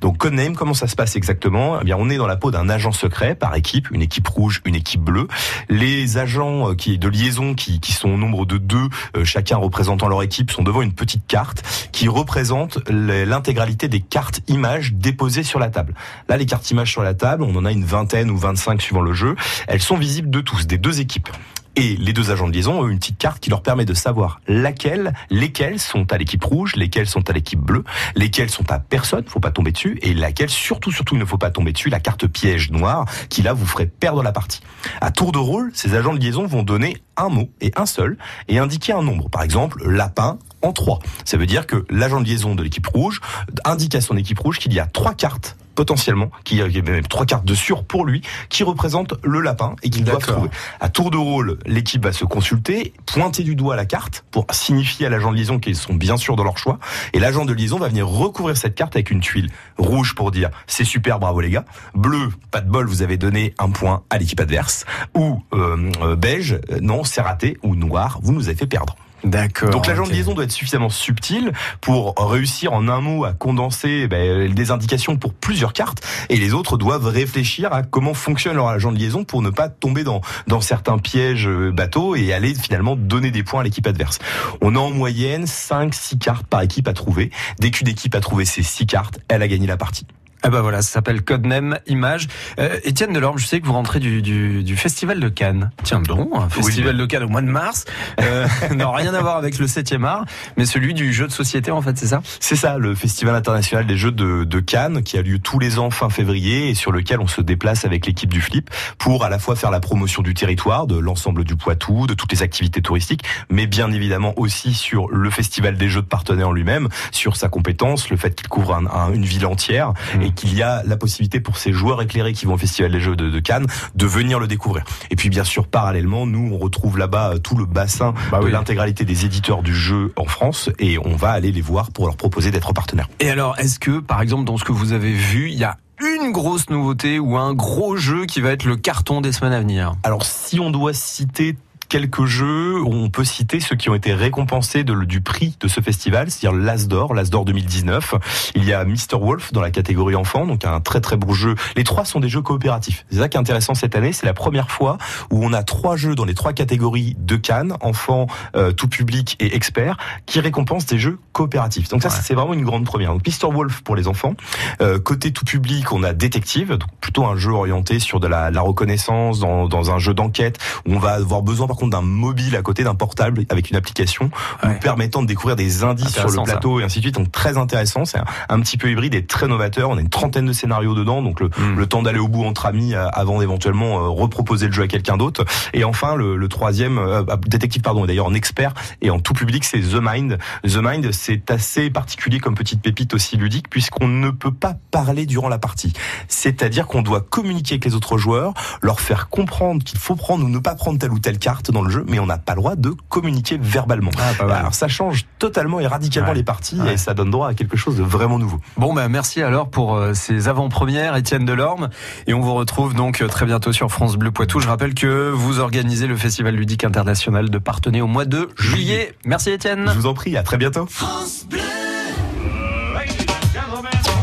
Donc 0.00 0.18
codename, 0.18 0.54
comment 0.54 0.74
ça 0.74 0.86
se 0.86 0.96
passe 0.96 1.16
exactement? 1.16 1.78
Eh 1.80 1.84
bien, 1.84 1.96
on 1.98 2.10
est 2.10 2.16
dans 2.16 2.26
la 2.26 2.36
peau 2.36 2.50
d'un 2.50 2.68
agent 2.68 2.92
secret 2.92 3.34
par 3.34 3.54
équipe, 3.54 3.90
une 3.90 4.02
équipe 4.02 4.26
rouge, 4.28 4.60
une 4.64 4.74
équipe 4.74 5.00
bleue. 5.00 5.28
Les 5.68 6.18
agents 6.18 6.70
euh, 6.70 6.74
qui 6.74 6.98
de 6.98 7.08
liaison 7.08 7.54
qui, 7.54 7.80
qui 7.80 7.92
sont 7.92 8.10
au 8.10 8.16
nombre 8.16 8.46
de 8.46 8.58
deux, 8.58 8.88
euh, 9.16 9.24
chacun 9.24 9.56
représentant 9.56 10.08
leur 10.08 10.22
équipe, 10.22 10.50
sont 10.50 10.62
devant 10.62 10.82
une 10.82 10.92
petite 10.92 11.26
carte 11.26 11.88
qui 11.92 12.08
représente 12.08 12.78
l'intégralité 12.88 13.88
des 13.88 14.00
cartes 14.00 14.40
images 14.48 14.92
déposées 14.92 15.42
sur 15.42 15.58
la 15.58 15.68
table. 15.68 15.94
Là, 16.28 16.36
les 16.36 16.46
cartes 16.46 16.70
images 16.70 16.90
sur 16.90 17.02
la 17.02 17.14
table, 17.14 17.42
on 17.42 17.54
en 17.56 17.64
a 17.64 17.72
une 17.72 17.84
vingtaine 17.84 18.30
ou 18.30 18.36
25 18.36 18.80
suivant 18.80 19.00
le 19.00 19.12
jeu. 19.12 19.36
Elles 19.66 19.82
sont 19.82 19.96
visibles 19.96 20.30
de 20.30 20.40
tous, 20.40 20.66
des 20.66 20.78
deux 20.78 21.00
équipes. 21.00 21.27
Et 21.76 21.94
les 21.96 22.12
deux 22.12 22.32
agents 22.32 22.48
de 22.48 22.52
liaison 22.52 22.80
ont 22.80 22.88
une 22.88 22.98
petite 22.98 23.18
carte 23.18 23.38
qui 23.38 23.50
leur 23.50 23.62
permet 23.62 23.84
de 23.84 23.94
savoir 23.94 24.40
laquelle, 24.48 25.14
lesquelles 25.30 25.78
sont 25.78 26.12
à 26.12 26.18
l'équipe 26.18 26.42
rouge, 26.42 26.74
lesquelles 26.74 27.06
sont 27.06 27.30
à 27.30 27.32
l'équipe 27.32 27.60
bleue, 27.60 27.84
lesquelles 28.16 28.50
sont 28.50 28.68
à 28.72 28.80
personne, 28.80 29.24
faut 29.28 29.38
pas 29.38 29.52
tomber 29.52 29.70
dessus, 29.70 29.96
et 30.02 30.12
laquelle 30.12 30.50
surtout, 30.50 30.90
surtout, 30.90 31.14
il 31.14 31.20
ne 31.20 31.24
faut 31.24 31.38
pas 31.38 31.50
tomber 31.50 31.72
dessus, 31.72 31.88
la 31.88 32.00
carte 32.00 32.26
piège 32.26 32.72
noire, 32.72 33.04
qui 33.28 33.42
là 33.42 33.52
vous 33.52 33.64
ferait 33.64 33.86
perdre 33.86 34.24
la 34.24 34.32
partie. 34.32 34.60
À 35.00 35.12
tour 35.12 35.30
de 35.30 35.38
rôle, 35.38 35.70
ces 35.72 35.94
agents 35.94 36.14
de 36.14 36.18
liaison 36.18 36.46
vont 36.46 36.64
donner 36.64 36.96
un 37.16 37.28
mot 37.28 37.48
et 37.60 37.70
un 37.76 37.86
seul, 37.86 38.18
et 38.48 38.58
indiquer 38.58 38.92
un 38.92 39.02
nombre. 39.02 39.30
Par 39.30 39.44
exemple, 39.44 39.80
lapin 39.88 40.38
en 40.62 40.72
3. 40.72 40.98
Ça 41.24 41.36
veut 41.36 41.46
dire 41.46 41.66
que 41.66 41.84
l'agent 41.90 42.20
de 42.20 42.26
liaison 42.26 42.54
de 42.54 42.62
l'équipe 42.62 42.86
rouge 42.86 43.20
indique 43.64 43.94
à 43.94 44.00
son 44.00 44.16
équipe 44.16 44.38
rouge 44.38 44.58
qu'il 44.58 44.72
y 44.72 44.80
a 44.80 44.86
trois 44.86 45.14
cartes 45.14 45.56
potentiellement, 45.78 46.32
qui 46.42 46.60
a 46.60 46.66
même 46.66 47.06
trois 47.06 47.24
cartes 47.24 47.44
de 47.44 47.54
sûr 47.54 47.84
pour 47.84 48.04
lui, 48.04 48.20
qui 48.48 48.64
représentent 48.64 49.14
le 49.22 49.40
lapin 49.40 49.76
et 49.84 49.90
qu'il 49.90 50.02
doit 50.02 50.14
D'accord. 50.14 50.34
trouver. 50.34 50.50
À 50.80 50.88
tour 50.88 51.12
de 51.12 51.16
rôle, 51.16 51.56
l'équipe 51.66 52.02
va 52.02 52.10
se 52.10 52.24
consulter, 52.24 52.94
pointer 53.06 53.44
du 53.44 53.54
doigt 53.54 53.76
la 53.76 53.84
carte 53.84 54.24
pour 54.32 54.44
signifier 54.50 55.06
à 55.06 55.08
l'agent 55.08 55.30
de 55.30 55.36
liaison 55.36 55.60
qu'ils 55.60 55.76
sont 55.76 55.94
bien 55.94 56.16
sûrs 56.16 56.34
de 56.34 56.42
leur 56.42 56.58
choix. 56.58 56.80
Et 57.12 57.20
l'agent 57.20 57.44
de 57.44 57.52
liaison 57.52 57.78
va 57.78 57.86
venir 57.86 58.08
recouvrir 58.08 58.56
cette 58.56 58.74
carte 58.74 58.96
avec 58.96 59.12
une 59.12 59.20
tuile 59.20 59.50
rouge 59.76 60.16
pour 60.16 60.32
dire 60.32 60.50
c'est 60.66 60.82
super, 60.82 61.20
bravo 61.20 61.40
les 61.40 61.50
gars. 61.50 61.64
Bleu, 61.94 62.30
pas 62.50 62.60
de 62.60 62.68
bol, 62.68 62.88
vous 62.88 63.02
avez 63.02 63.16
donné 63.16 63.54
un 63.60 63.70
point 63.70 64.02
à 64.10 64.18
l'équipe 64.18 64.40
adverse. 64.40 64.84
Ou 65.14 65.44
euh, 65.52 65.92
euh, 66.02 66.16
beige, 66.16 66.58
euh, 66.72 66.80
non, 66.80 67.04
c'est 67.04 67.20
raté. 67.20 67.56
Ou 67.62 67.76
noir, 67.76 68.18
vous 68.20 68.32
nous 68.32 68.48
avez 68.48 68.56
fait 68.56 68.66
perdre. 68.66 68.96
D'accord. 69.24 69.70
Donc 69.70 69.86
l'agent 69.86 70.06
de 70.06 70.12
liaison 70.12 70.34
doit 70.34 70.44
être 70.44 70.52
suffisamment 70.52 70.90
subtil 70.90 71.52
pour 71.80 72.14
réussir 72.16 72.72
en 72.72 72.88
un 72.88 73.00
mot 73.00 73.24
à 73.24 73.32
condenser 73.32 74.06
ben, 74.06 74.52
des 74.52 74.70
indications 74.70 75.16
pour 75.16 75.34
plusieurs 75.34 75.72
cartes 75.72 76.06
et 76.28 76.36
les 76.36 76.54
autres 76.54 76.76
doivent 76.76 77.06
réfléchir 77.06 77.72
à 77.72 77.82
comment 77.82 78.14
fonctionne 78.14 78.54
leur 78.54 78.68
agent 78.68 78.92
de 78.92 78.98
liaison 78.98 79.24
pour 79.24 79.42
ne 79.42 79.50
pas 79.50 79.68
tomber 79.68 80.04
dans, 80.04 80.20
dans 80.46 80.60
certains 80.60 80.98
pièges 80.98 81.48
euh, 81.48 81.72
bateaux 81.72 82.14
et 82.14 82.32
aller 82.32 82.54
finalement 82.54 82.96
donner 82.96 83.30
des 83.30 83.42
points 83.42 83.60
à 83.60 83.64
l'équipe 83.64 83.86
adverse. 83.86 84.18
On 84.60 84.76
a 84.76 84.78
en 84.78 84.90
moyenne 84.90 85.44
5-6 85.44 86.18
cartes 86.18 86.46
par 86.46 86.62
équipe 86.62 86.86
à 86.88 86.92
trouver. 86.92 87.30
Dès 87.58 87.70
qu'une 87.70 87.88
équipe 87.88 88.14
a 88.14 88.20
trouvé 88.20 88.44
ces 88.44 88.62
6 88.62 88.86
cartes, 88.86 89.18
elle 89.28 89.42
a 89.42 89.48
gagné 89.48 89.66
la 89.66 89.76
partie. 89.76 90.06
Ah 90.48 90.50
bah 90.50 90.62
voilà, 90.62 90.80
ça 90.80 90.92
s'appelle 90.92 91.20
Codename 91.24 91.78
Image. 91.88 92.26
Euh, 92.58 92.78
Étienne 92.82 93.12
Delorme, 93.12 93.36
je 93.38 93.44
sais 93.44 93.60
que 93.60 93.66
vous 93.66 93.74
rentrez 93.74 94.00
du, 94.00 94.22
du, 94.22 94.64
du 94.64 94.78
festival 94.78 95.20
de 95.20 95.28
Cannes. 95.28 95.70
Tiens 95.82 96.00
donc, 96.00 96.30
un 96.34 96.48
festival 96.48 96.96
de 96.96 97.04
Cannes 97.04 97.24
au 97.24 97.28
mois 97.28 97.42
de 97.42 97.48
mars. 97.48 97.84
Euh, 98.22 98.46
non, 98.74 98.90
rien 98.92 99.12
à 99.12 99.20
voir 99.20 99.36
avec 99.36 99.58
le 99.58 99.66
7e 99.66 100.04
art, 100.06 100.24
mais 100.56 100.64
celui 100.64 100.94
du 100.94 101.12
jeu 101.12 101.26
de 101.26 101.32
société 101.32 101.70
en 101.70 101.82
fait, 101.82 101.98
c'est 101.98 102.06
ça? 102.06 102.22
C'est 102.40 102.56
ça, 102.56 102.78
le 102.78 102.94
Festival 102.94 103.34
international 103.34 103.86
des 103.86 103.98
jeux 103.98 104.10
de, 104.10 104.44
de 104.44 104.60
Cannes, 104.60 105.02
qui 105.02 105.18
a 105.18 105.22
lieu 105.22 105.38
tous 105.38 105.58
les 105.58 105.78
ans 105.78 105.90
fin 105.90 106.08
février 106.08 106.70
et 106.70 106.74
sur 106.74 106.92
lequel 106.92 107.20
on 107.20 107.26
se 107.26 107.42
déplace 107.42 107.84
avec 107.84 108.06
l'équipe 108.06 108.32
du 108.32 108.40
Flip 108.40 108.70
pour 108.96 109.26
à 109.26 109.28
la 109.28 109.38
fois 109.38 109.54
faire 109.54 109.70
la 109.70 109.80
promotion 109.80 110.22
du 110.22 110.32
territoire, 110.32 110.86
de 110.86 110.96
l'ensemble 110.98 111.44
du 111.44 111.56
Poitou, 111.56 112.06
de 112.06 112.14
toutes 112.14 112.32
les 112.32 112.42
activités 112.42 112.80
touristiques, 112.80 113.20
mais 113.50 113.66
bien 113.66 113.92
évidemment 113.92 114.32
aussi 114.38 114.72
sur 114.72 115.10
le 115.10 115.28
Festival 115.28 115.76
des 115.76 115.90
jeux 115.90 116.00
de 116.00 116.06
partenaires 116.06 116.48
en 116.48 116.52
lui-même, 116.52 116.88
sur 117.10 117.36
sa 117.36 117.50
compétence, 117.50 118.08
le 118.08 118.16
fait 118.16 118.34
qu'il 118.34 118.48
couvre 118.48 118.74
un- 118.74 118.86
un- 118.86 119.12
une 119.12 119.26
ville 119.26 119.44
entière 119.44 119.92
et 120.22 120.30
qu'il 120.38 120.54
y 120.54 120.62
a 120.62 120.82
la 120.84 120.96
possibilité 120.96 121.40
pour 121.40 121.56
ces 121.56 121.72
joueurs 121.72 122.00
éclairés 122.00 122.32
qui 122.32 122.46
vont 122.46 122.54
au 122.54 122.58
Festival 122.58 122.92
des 122.92 123.00
jeux 123.00 123.16
de, 123.16 123.28
de 123.28 123.40
Cannes 123.40 123.66
de 123.94 124.06
venir 124.06 124.38
le 124.38 124.46
découvrir. 124.46 124.84
Et 125.10 125.16
puis 125.16 125.28
bien 125.28 125.44
sûr, 125.44 125.66
parallèlement, 125.66 126.26
nous, 126.26 126.50
on 126.52 126.58
retrouve 126.58 126.98
là-bas 126.98 127.34
euh, 127.34 127.38
tout 127.38 127.56
le 127.56 127.66
bassin 127.66 128.14
Bah 128.30 128.38
de 128.40 128.46
oui. 128.46 128.52
l'intégralité 128.52 129.04
des 129.04 129.24
éditeurs 129.24 129.62
du 129.62 129.74
jeu 129.74 130.12
en 130.16 130.24
France 130.24 130.70
et 130.78 130.98
on 130.98 131.16
va 131.16 131.30
aller 131.30 131.52
les 131.52 131.60
voir 131.60 131.90
pour 131.90 132.06
leur 132.06 132.16
proposer 132.16 132.50
d'être 132.50 132.72
partenaires. 132.72 133.08
Et 133.20 133.30
alors, 133.30 133.58
est-ce 133.58 133.78
que, 133.78 133.98
par 134.00 134.22
exemple, 134.22 134.44
dans 134.44 134.56
ce 134.56 134.64
que 134.64 134.72
vous 134.72 134.92
avez 134.92 135.12
vu, 135.12 135.50
il 135.50 135.58
y 135.58 135.64
a 135.64 135.76
une 136.00 136.30
grosse 136.30 136.70
nouveauté 136.70 137.18
ou 137.18 137.36
un 137.36 137.54
gros 137.54 137.96
jeu 137.96 138.24
qui 138.26 138.40
va 138.40 138.50
être 138.50 138.64
le 138.64 138.76
carton 138.76 139.20
des 139.20 139.32
semaines 139.32 139.52
à 139.52 139.58
venir? 139.60 139.94
Alors 140.04 140.24
si 140.24 140.60
on 140.60 140.70
doit 140.70 140.92
citer 140.92 141.56
quelques 141.88 142.26
jeux, 142.26 142.82
on 142.84 143.08
peut 143.10 143.24
citer 143.24 143.60
ceux 143.60 143.76
qui 143.76 143.88
ont 143.90 143.94
été 143.94 144.12
récompensés 144.12 144.84
de- 144.84 145.04
du 145.04 145.20
prix 145.20 145.56
de 145.60 145.68
ce 145.68 145.80
festival, 145.80 146.30
c'est-à-dire 146.30 146.58
l'As 146.60 146.86
d'Or, 146.86 147.14
l'As 147.14 147.30
d'Or 147.30 147.44
2019. 147.44 148.14
Il 148.54 148.64
y 148.64 148.72
a 148.72 148.84
Mr. 148.84 149.18
Wolf 149.20 149.52
dans 149.52 149.60
la 149.60 149.70
catégorie 149.70 150.14
enfant, 150.14 150.46
donc 150.46 150.64
un 150.64 150.80
très 150.80 151.00
très 151.00 151.16
beau 151.16 151.32
jeu. 151.32 151.54
Les 151.76 151.84
trois 151.84 152.04
sont 152.04 152.20
des 152.20 152.28
jeux 152.28 152.42
coopératifs. 152.42 153.06
C'est 153.10 153.18
ça 153.18 153.28
qui 153.28 153.36
est 153.36 153.40
intéressant 153.40 153.74
cette 153.74 153.96
année, 153.96 154.12
c'est 154.12 154.26
la 154.26 154.34
première 154.34 154.70
fois 154.70 154.98
où 155.30 155.44
on 155.44 155.52
a 155.52 155.62
trois 155.62 155.96
jeux 155.96 156.14
dans 156.14 156.24
les 156.24 156.34
trois 156.34 156.52
catégories 156.52 157.16
de 157.18 157.36
Cannes, 157.36 157.74
enfants, 157.80 158.26
euh, 158.56 158.72
tout 158.72 158.88
public 158.88 159.36
et 159.40 159.54
experts, 159.56 159.96
qui 160.26 160.40
récompensent 160.40 160.86
des 160.86 160.98
jeux 160.98 161.18
coopératifs. 161.32 161.88
Donc 161.88 162.02
ça, 162.02 162.10
c'est 162.10 162.34
vraiment 162.34 162.54
une 162.54 162.64
grande 162.64 162.84
première. 162.84 163.12
Donc 163.14 163.26
Mr. 163.26 163.50
Wolf 163.52 163.80
pour 163.82 163.96
les 163.96 164.08
enfants. 164.08 164.34
Euh, 164.82 164.98
côté 164.98 165.32
tout 165.32 165.44
public, 165.44 165.90
on 165.92 166.02
a 166.02 166.12
Détective, 166.12 166.70
donc 166.76 166.90
plutôt 167.00 167.24
un 167.26 167.36
jeu 167.36 167.52
orienté 167.52 167.98
sur 168.00 168.20
de 168.20 168.26
la, 168.26 168.50
la 168.50 168.60
reconnaissance 168.60 169.38
dans, 169.38 169.68
dans 169.68 169.90
un 169.90 169.98
jeu 169.98 170.12
d'enquête 170.14 170.58
où 170.86 170.94
on 170.94 170.98
va 170.98 171.12
avoir 171.12 171.42
besoin 171.42 171.66
par 171.66 171.76
d'un 171.86 172.02
mobile 172.02 172.56
à 172.56 172.62
côté 172.62 172.82
d'un 172.84 172.94
portable 172.94 173.44
avec 173.50 173.70
une 173.70 173.76
application 173.76 174.30
nous 174.64 174.74
permettant 174.80 175.22
de 175.22 175.26
découvrir 175.26 175.56
des 175.56 175.84
indices 175.84 176.12
sur 176.14 176.24
le 176.28 176.34
ça. 176.34 176.42
plateau 176.42 176.80
et 176.80 176.84
ainsi 176.84 176.98
de 176.98 177.04
suite. 177.04 177.14
Donc 177.14 177.30
très 177.30 177.56
intéressant. 177.58 178.04
C'est 178.04 178.18
un, 178.18 178.24
un 178.48 178.60
petit 178.60 178.76
peu 178.76 178.90
hybride 178.90 179.14
et 179.14 179.24
très 179.24 179.46
novateur. 179.48 179.90
On 179.90 179.96
a 179.96 180.00
une 180.00 180.08
trentaine 180.08 180.46
de 180.46 180.52
scénarios 180.52 180.94
dedans, 180.94 181.22
donc 181.22 181.40
le, 181.40 181.48
Mm. 181.58 181.76
le 181.76 181.86
temps 181.86 182.02
d'aller 182.02 182.18
au 182.18 182.28
bout 182.28 182.44
entre 182.44 182.66
amis 182.66 182.94
euh, 182.94 183.08
avant 183.08 183.40
d'éventuellement 183.40 183.98
euh, 183.98 184.08
reproposer 184.08 184.66
le 184.66 184.72
jeu 184.72 184.82
à 184.82 184.86
quelqu'un 184.86 185.16
d'autre. 185.16 185.44
Et 185.74 185.82
enfin, 185.84 186.14
le, 186.14 186.36
le 186.36 186.48
troisième 186.48 186.98
euh, 186.98 187.22
euh, 187.28 187.36
détective, 187.46 187.82
pardon, 187.82 188.04
est 188.04 188.06
d'ailleurs 188.06 188.26
en 188.26 188.34
expert 188.34 188.74
et 189.02 189.10
en 189.10 189.18
tout 189.18 189.32
public, 189.34 189.64
c'est 189.64 189.80
The 189.80 189.98
Mind. 190.00 190.38
The 190.64 190.76
Mind, 190.80 191.12
c'est 191.12 191.50
assez 191.50 191.90
particulier 191.90 192.38
comme 192.38 192.54
petite 192.54 192.80
pépite 192.82 193.12
aussi 193.14 193.36
ludique 193.36 193.68
puisqu'on 193.70 194.08
ne 194.08 194.30
peut 194.30 194.52
pas 194.52 194.74
parler 194.90 195.26
durant 195.26 195.48
la 195.48 195.58
partie. 195.58 195.92
C'est-à-dire 196.28 196.86
qu'on 196.86 197.02
doit 197.02 197.20
communiquer 197.20 197.74
avec 197.74 197.84
les 197.84 197.94
autres 197.94 198.18
joueurs, 198.18 198.54
leur 198.82 199.00
faire 199.00 199.28
comprendre 199.28 199.82
qu'il 199.84 199.98
faut 199.98 200.14
prendre 200.16 200.44
ou 200.44 200.48
ne 200.48 200.58
pas 200.58 200.74
prendre 200.74 200.98
telle 200.98 201.12
ou 201.12 201.18
telle 201.18 201.38
carte 201.38 201.67
dans 201.72 201.82
le 201.82 201.90
jeu, 201.90 202.04
mais 202.08 202.18
on 202.18 202.26
n'a 202.26 202.38
pas 202.38 202.54
le 202.54 202.60
droit 202.60 202.76
de 202.76 202.90
communiquer 203.08 203.58
verbalement. 203.60 204.10
Ah, 204.18 204.32
pas 204.38 204.46
mal. 204.46 204.58
Alors 204.58 204.74
ça 204.74 204.88
change 204.88 205.26
totalement 205.38 205.80
et 205.80 205.86
radicalement 205.86 206.30
Ouais. 206.30 206.34
les 206.36 206.42
parties 206.44 206.80
Ouais. 206.80 206.94
et 206.94 206.96
ça 206.96 207.14
donne 207.14 207.30
droit 207.30 207.48
à 207.48 207.54
quelque 207.54 207.76
chose 207.76 207.96
de 207.96 208.02
vraiment 208.02 208.38
nouveau. 208.38 208.58
Bon, 208.76 208.92
ben 208.94 209.08
merci 209.08 209.42
alors 209.42 209.68
pour 209.70 209.94
euh, 209.96 210.14
ces 210.14 210.48
avant-premières, 210.48 211.16
Étienne 211.16 211.44
Delorme. 211.44 211.88
Et 212.26 212.34
on 212.34 212.40
vous 212.40 212.54
retrouve 212.54 212.94
donc 212.94 213.20
euh, 213.22 213.28
très 213.28 213.46
bientôt 213.46 213.72
sur 213.72 213.90
France 213.90 214.16
Bleu 214.16 214.30
Poitou. 214.30 214.60
Je 214.60 214.68
rappelle 214.68 214.94
que 214.94 215.30
vous 215.30 215.60
organisez 215.60 216.06
le 216.06 216.16
Festival 216.16 216.54
ludique 216.54 216.84
international 216.84 217.50
de 217.50 217.58
Partenay 217.58 218.00
au 218.00 218.06
mois 218.06 218.24
de 218.24 218.48
juillet. 218.58 219.14
Merci 219.24 219.50
Étienne. 219.50 219.84
Je 219.88 219.92
vous 219.98 220.06
en 220.06 220.14
prie, 220.14 220.36
à 220.36 220.42
très 220.42 220.56
bientôt. 220.56 220.86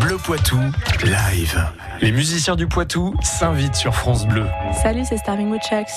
Bleu 0.02 0.18
Poitou, 0.18 0.60
live. 1.04 1.66
Les 2.02 2.12
musiciens 2.12 2.56
du 2.56 2.68
Poitou 2.68 3.16
s'invitent 3.24 3.76
sur 3.76 3.96
France 3.96 4.28
Bleu. 4.28 4.46
Salut, 4.84 5.04
c'est 5.08 5.18
Starving 5.18 5.50
Woodchucks. 5.50 5.88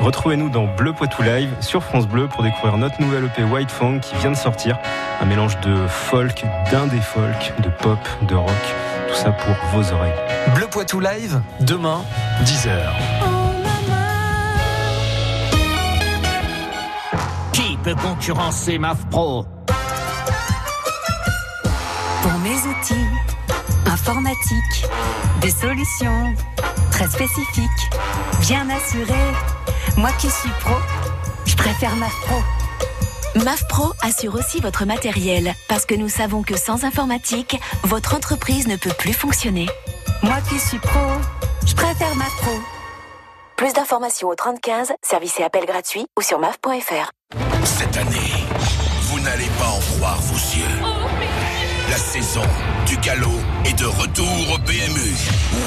Retrouvez-nous 0.00 0.48
dans 0.48 0.66
Bleu 0.66 0.92
Poitou 0.92 1.22
Live 1.22 1.50
sur 1.60 1.82
France 1.82 2.06
Bleu 2.06 2.26
pour 2.26 2.42
découvrir 2.42 2.76
notre 2.76 3.00
nouvelle 3.00 3.24
EP 3.24 3.44
White 3.44 3.70
Funk 3.70 4.00
qui 4.00 4.14
vient 4.16 4.30
de 4.30 4.36
sortir. 4.36 4.78
Un 5.20 5.26
mélange 5.26 5.58
de 5.60 5.86
folk, 5.86 6.44
d'indé 6.70 7.00
folk, 7.00 7.52
de 7.62 7.68
pop, 7.68 7.98
de 8.22 8.34
rock. 8.34 8.50
Tout 9.08 9.14
ça 9.14 9.30
pour 9.30 9.54
vos 9.72 9.92
oreilles. 9.92 10.12
Bleu 10.54 10.66
Poitou 10.66 11.00
Live, 11.00 11.40
demain, 11.60 12.02
10h. 12.44 12.70
Qui 17.52 17.76
peut 17.84 17.94
concurrencer 17.94 18.78
MAF 18.78 19.06
Pro? 19.10 19.46
Pour 22.22 22.38
mes 22.38 22.56
outils 22.56 23.06
informatiques, 23.86 24.86
des 25.40 25.50
solutions 25.50 26.34
très 26.90 27.06
spécifiques, 27.06 27.90
bien 28.40 28.66
assurées. 28.70 29.32
Moi 29.96 30.10
qui 30.18 30.30
suis 30.30 30.50
pro, 30.60 30.74
je 31.44 31.54
préfère 31.54 31.94
MAF 31.96 32.12
Pro. 32.22 32.36
MAF 33.44 33.66
Pro 33.68 33.92
assure 34.02 34.34
aussi 34.34 34.60
votre 34.60 34.84
matériel 34.84 35.54
parce 35.68 35.84
que 35.84 35.94
nous 35.94 36.08
savons 36.08 36.42
que 36.42 36.56
sans 36.56 36.84
informatique, 36.84 37.60
votre 37.84 38.14
entreprise 38.14 38.66
ne 38.68 38.76
peut 38.76 38.92
plus 38.98 39.12
fonctionner. 39.12 39.66
Moi 40.22 40.36
qui 40.48 40.58
suis 40.58 40.78
pro, 40.78 41.00
je 41.66 41.74
préfère 41.74 42.14
MAF 42.16 42.34
Pro. 42.38 42.52
Plus 43.56 43.72
d'informations 43.74 44.28
au 44.28 44.34
3015, 44.34 44.92
service 45.02 45.38
et 45.38 45.44
appel 45.44 45.66
gratuit 45.66 46.06
ou 46.18 46.22
sur 46.22 46.38
maf.fr. 46.38 47.10
Cette 47.64 47.96
année, 47.96 48.32
vous 49.02 49.20
n'allez 49.20 49.48
pas 49.58 49.68
en 49.68 49.96
croire 49.96 50.20
vos 50.20 50.56
yeux. 50.56 51.61
La 51.90 51.96
saison 51.96 52.42
du 52.86 52.96
galop 52.98 53.38
est 53.64 53.78
de 53.78 53.84
retour 53.84 54.26
au 54.54 54.58
PMU. 54.58 55.14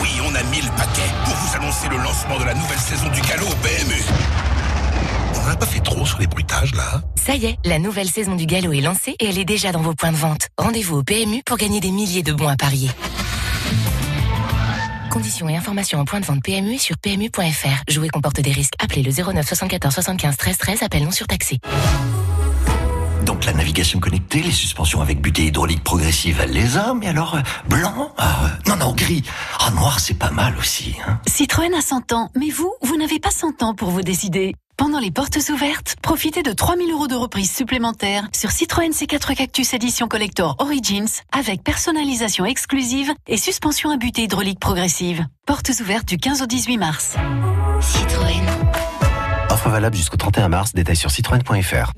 Oui, 0.01 0.09
on 0.25 0.33
a 0.35 0.43
mis 0.43 0.61
le 0.61 0.69
paquet 0.75 1.09
pour 1.23 1.33
vous 1.35 1.55
annoncer 1.57 1.87
le 1.89 1.97
lancement 1.97 2.39
de 2.39 2.45
la 2.45 2.53
nouvelle 2.53 2.79
saison 2.79 3.09
du 3.09 3.21
galop 3.21 3.45
au 3.45 3.55
PMU. 3.55 4.01
On 5.35 5.47
n'a 5.47 5.55
pas 5.55 5.65
fait 5.65 5.81
trop 5.81 6.05
sur 6.05 6.19
les 6.19 6.27
bruitages 6.27 6.73
là 6.73 7.01
Ça 7.15 7.35
y 7.35 7.45
est, 7.45 7.57
la 7.65 7.79
nouvelle 7.79 8.09
saison 8.09 8.35
du 8.35 8.45
galop 8.45 8.73
est 8.73 8.81
lancée 8.81 9.15
et 9.19 9.27
elle 9.29 9.37
est 9.37 9.45
déjà 9.45 9.71
dans 9.71 9.81
vos 9.81 9.93
points 9.93 10.11
de 10.11 10.17
vente. 10.17 10.47
Rendez-vous 10.57 10.97
au 10.97 11.03
PMU 11.03 11.43
pour 11.45 11.57
gagner 11.57 11.79
des 11.79 11.91
milliers 11.91 12.23
de 12.23 12.33
bons 12.33 12.47
à 12.47 12.55
parier. 12.55 12.89
Conditions 15.11 15.47
et 15.47 15.55
informations 15.55 15.99
en 15.99 16.05
point 16.05 16.19
de 16.19 16.25
vente 16.25 16.43
PMU 16.43 16.77
sur 16.77 16.97
PMU.fr. 16.97 17.83
Jouer 17.89 18.09
comporte 18.09 18.41
des 18.41 18.51
risques. 18.51 18.73
Appelez 18.79 19.03
le 19.03 19.11
09 19.11 19.45
74 19.47 19.93
75 19.93 20.37
13 20.37 20.57
13. 20.57 20.83
Appel 20.83 21.03
non 21.03 21.11
surtaxé. 21.11 21.59
Donc 23.25 23.45
la 23.45 23.53
navigation 23.53 23.99
connectée, 23.99 24.41
les 24.41 24.51
suspensions 24.51 25.01
avec 25.01 25.19
butée 25.19 25.45
hydraulique 25.45 25.83
progressive, 25.83 26.39
elle 26.43 26.51
les 26.51 26.77
a, 26.77 26.93
mais 26.93 27.07
alors 27.07 27.35
euh, 27.35 27.41
blanc 27.67 28.13
ah, 28.17 28.45
euh, 28.45 28.69
Non, 28.69 28.75
non, 28.75 28.93
gris. 28.93 29.23
Ah, 29.59 29.71
noir, 29.71 29.99
c'est 29.99 30.13
pas 30.13 30.29
mal 30.29 30.55
aussi. 30.59 30.95
Hein. 31.07 31.19
Citroën 31.27 31.73
a 31.73 31.81
100 31.81 32.13
ans, 32.13 32.29
mais 32.35 32.49
vous, 32.49 32.71
vous 32.83 32.97
n'avez 32.97 33.19
pas 33.19 33.31
100 33.31 33.63
ans 33.63 33.73
pour 33.73 33.89
vous 33.89 34.03
décider. 34.03 34.53
Pendant 34.77 34.99
les 34.99 35.09
portes 35.09 35.39
ouvertes, 35.49 35.95
profitez 36.03 36.43
de 36.43 36.51
3000 36.51 36.91
euros 36.91 37.07
de 37.07 37.15
reprise 37.15 37.51
supplémentaire 37.51 38.27
sur 38.31 38.51
Citroën 38.51 38.91
C4 38.91 39.35
Cactus 39.35 39.73
Edition 39.73 40.07
Collector 40.07 40.55
Origins 40.59 41.07
avec 41.31 41.63
personnalisation 41.63 42.45
exclusive 42.45 43.11
et 43.27 43.37
suspension 43.37 43.89
à 43.89 43.97
butée 43.97 44.23
hydraulique 44.23 44.59
progressive. 44.59 45.25
Portes 45.47 45.71
ouvertes 45.81 46.07
du 46.07 46.17
15 46.17 46.43
au 46.43 46.45
18 46.45 46.77
mars. 46.77 47.15
Citroën. 47.81 48.45
Offre 49.49 49.69
valable 49.69 49.95
jusqu'au 49.95 50.17
31 50.17 50.49
mars, 50.49 50.73
détail 50.73 50.95
sur 50.95 51.09
citroën.fr. 51.09 51.93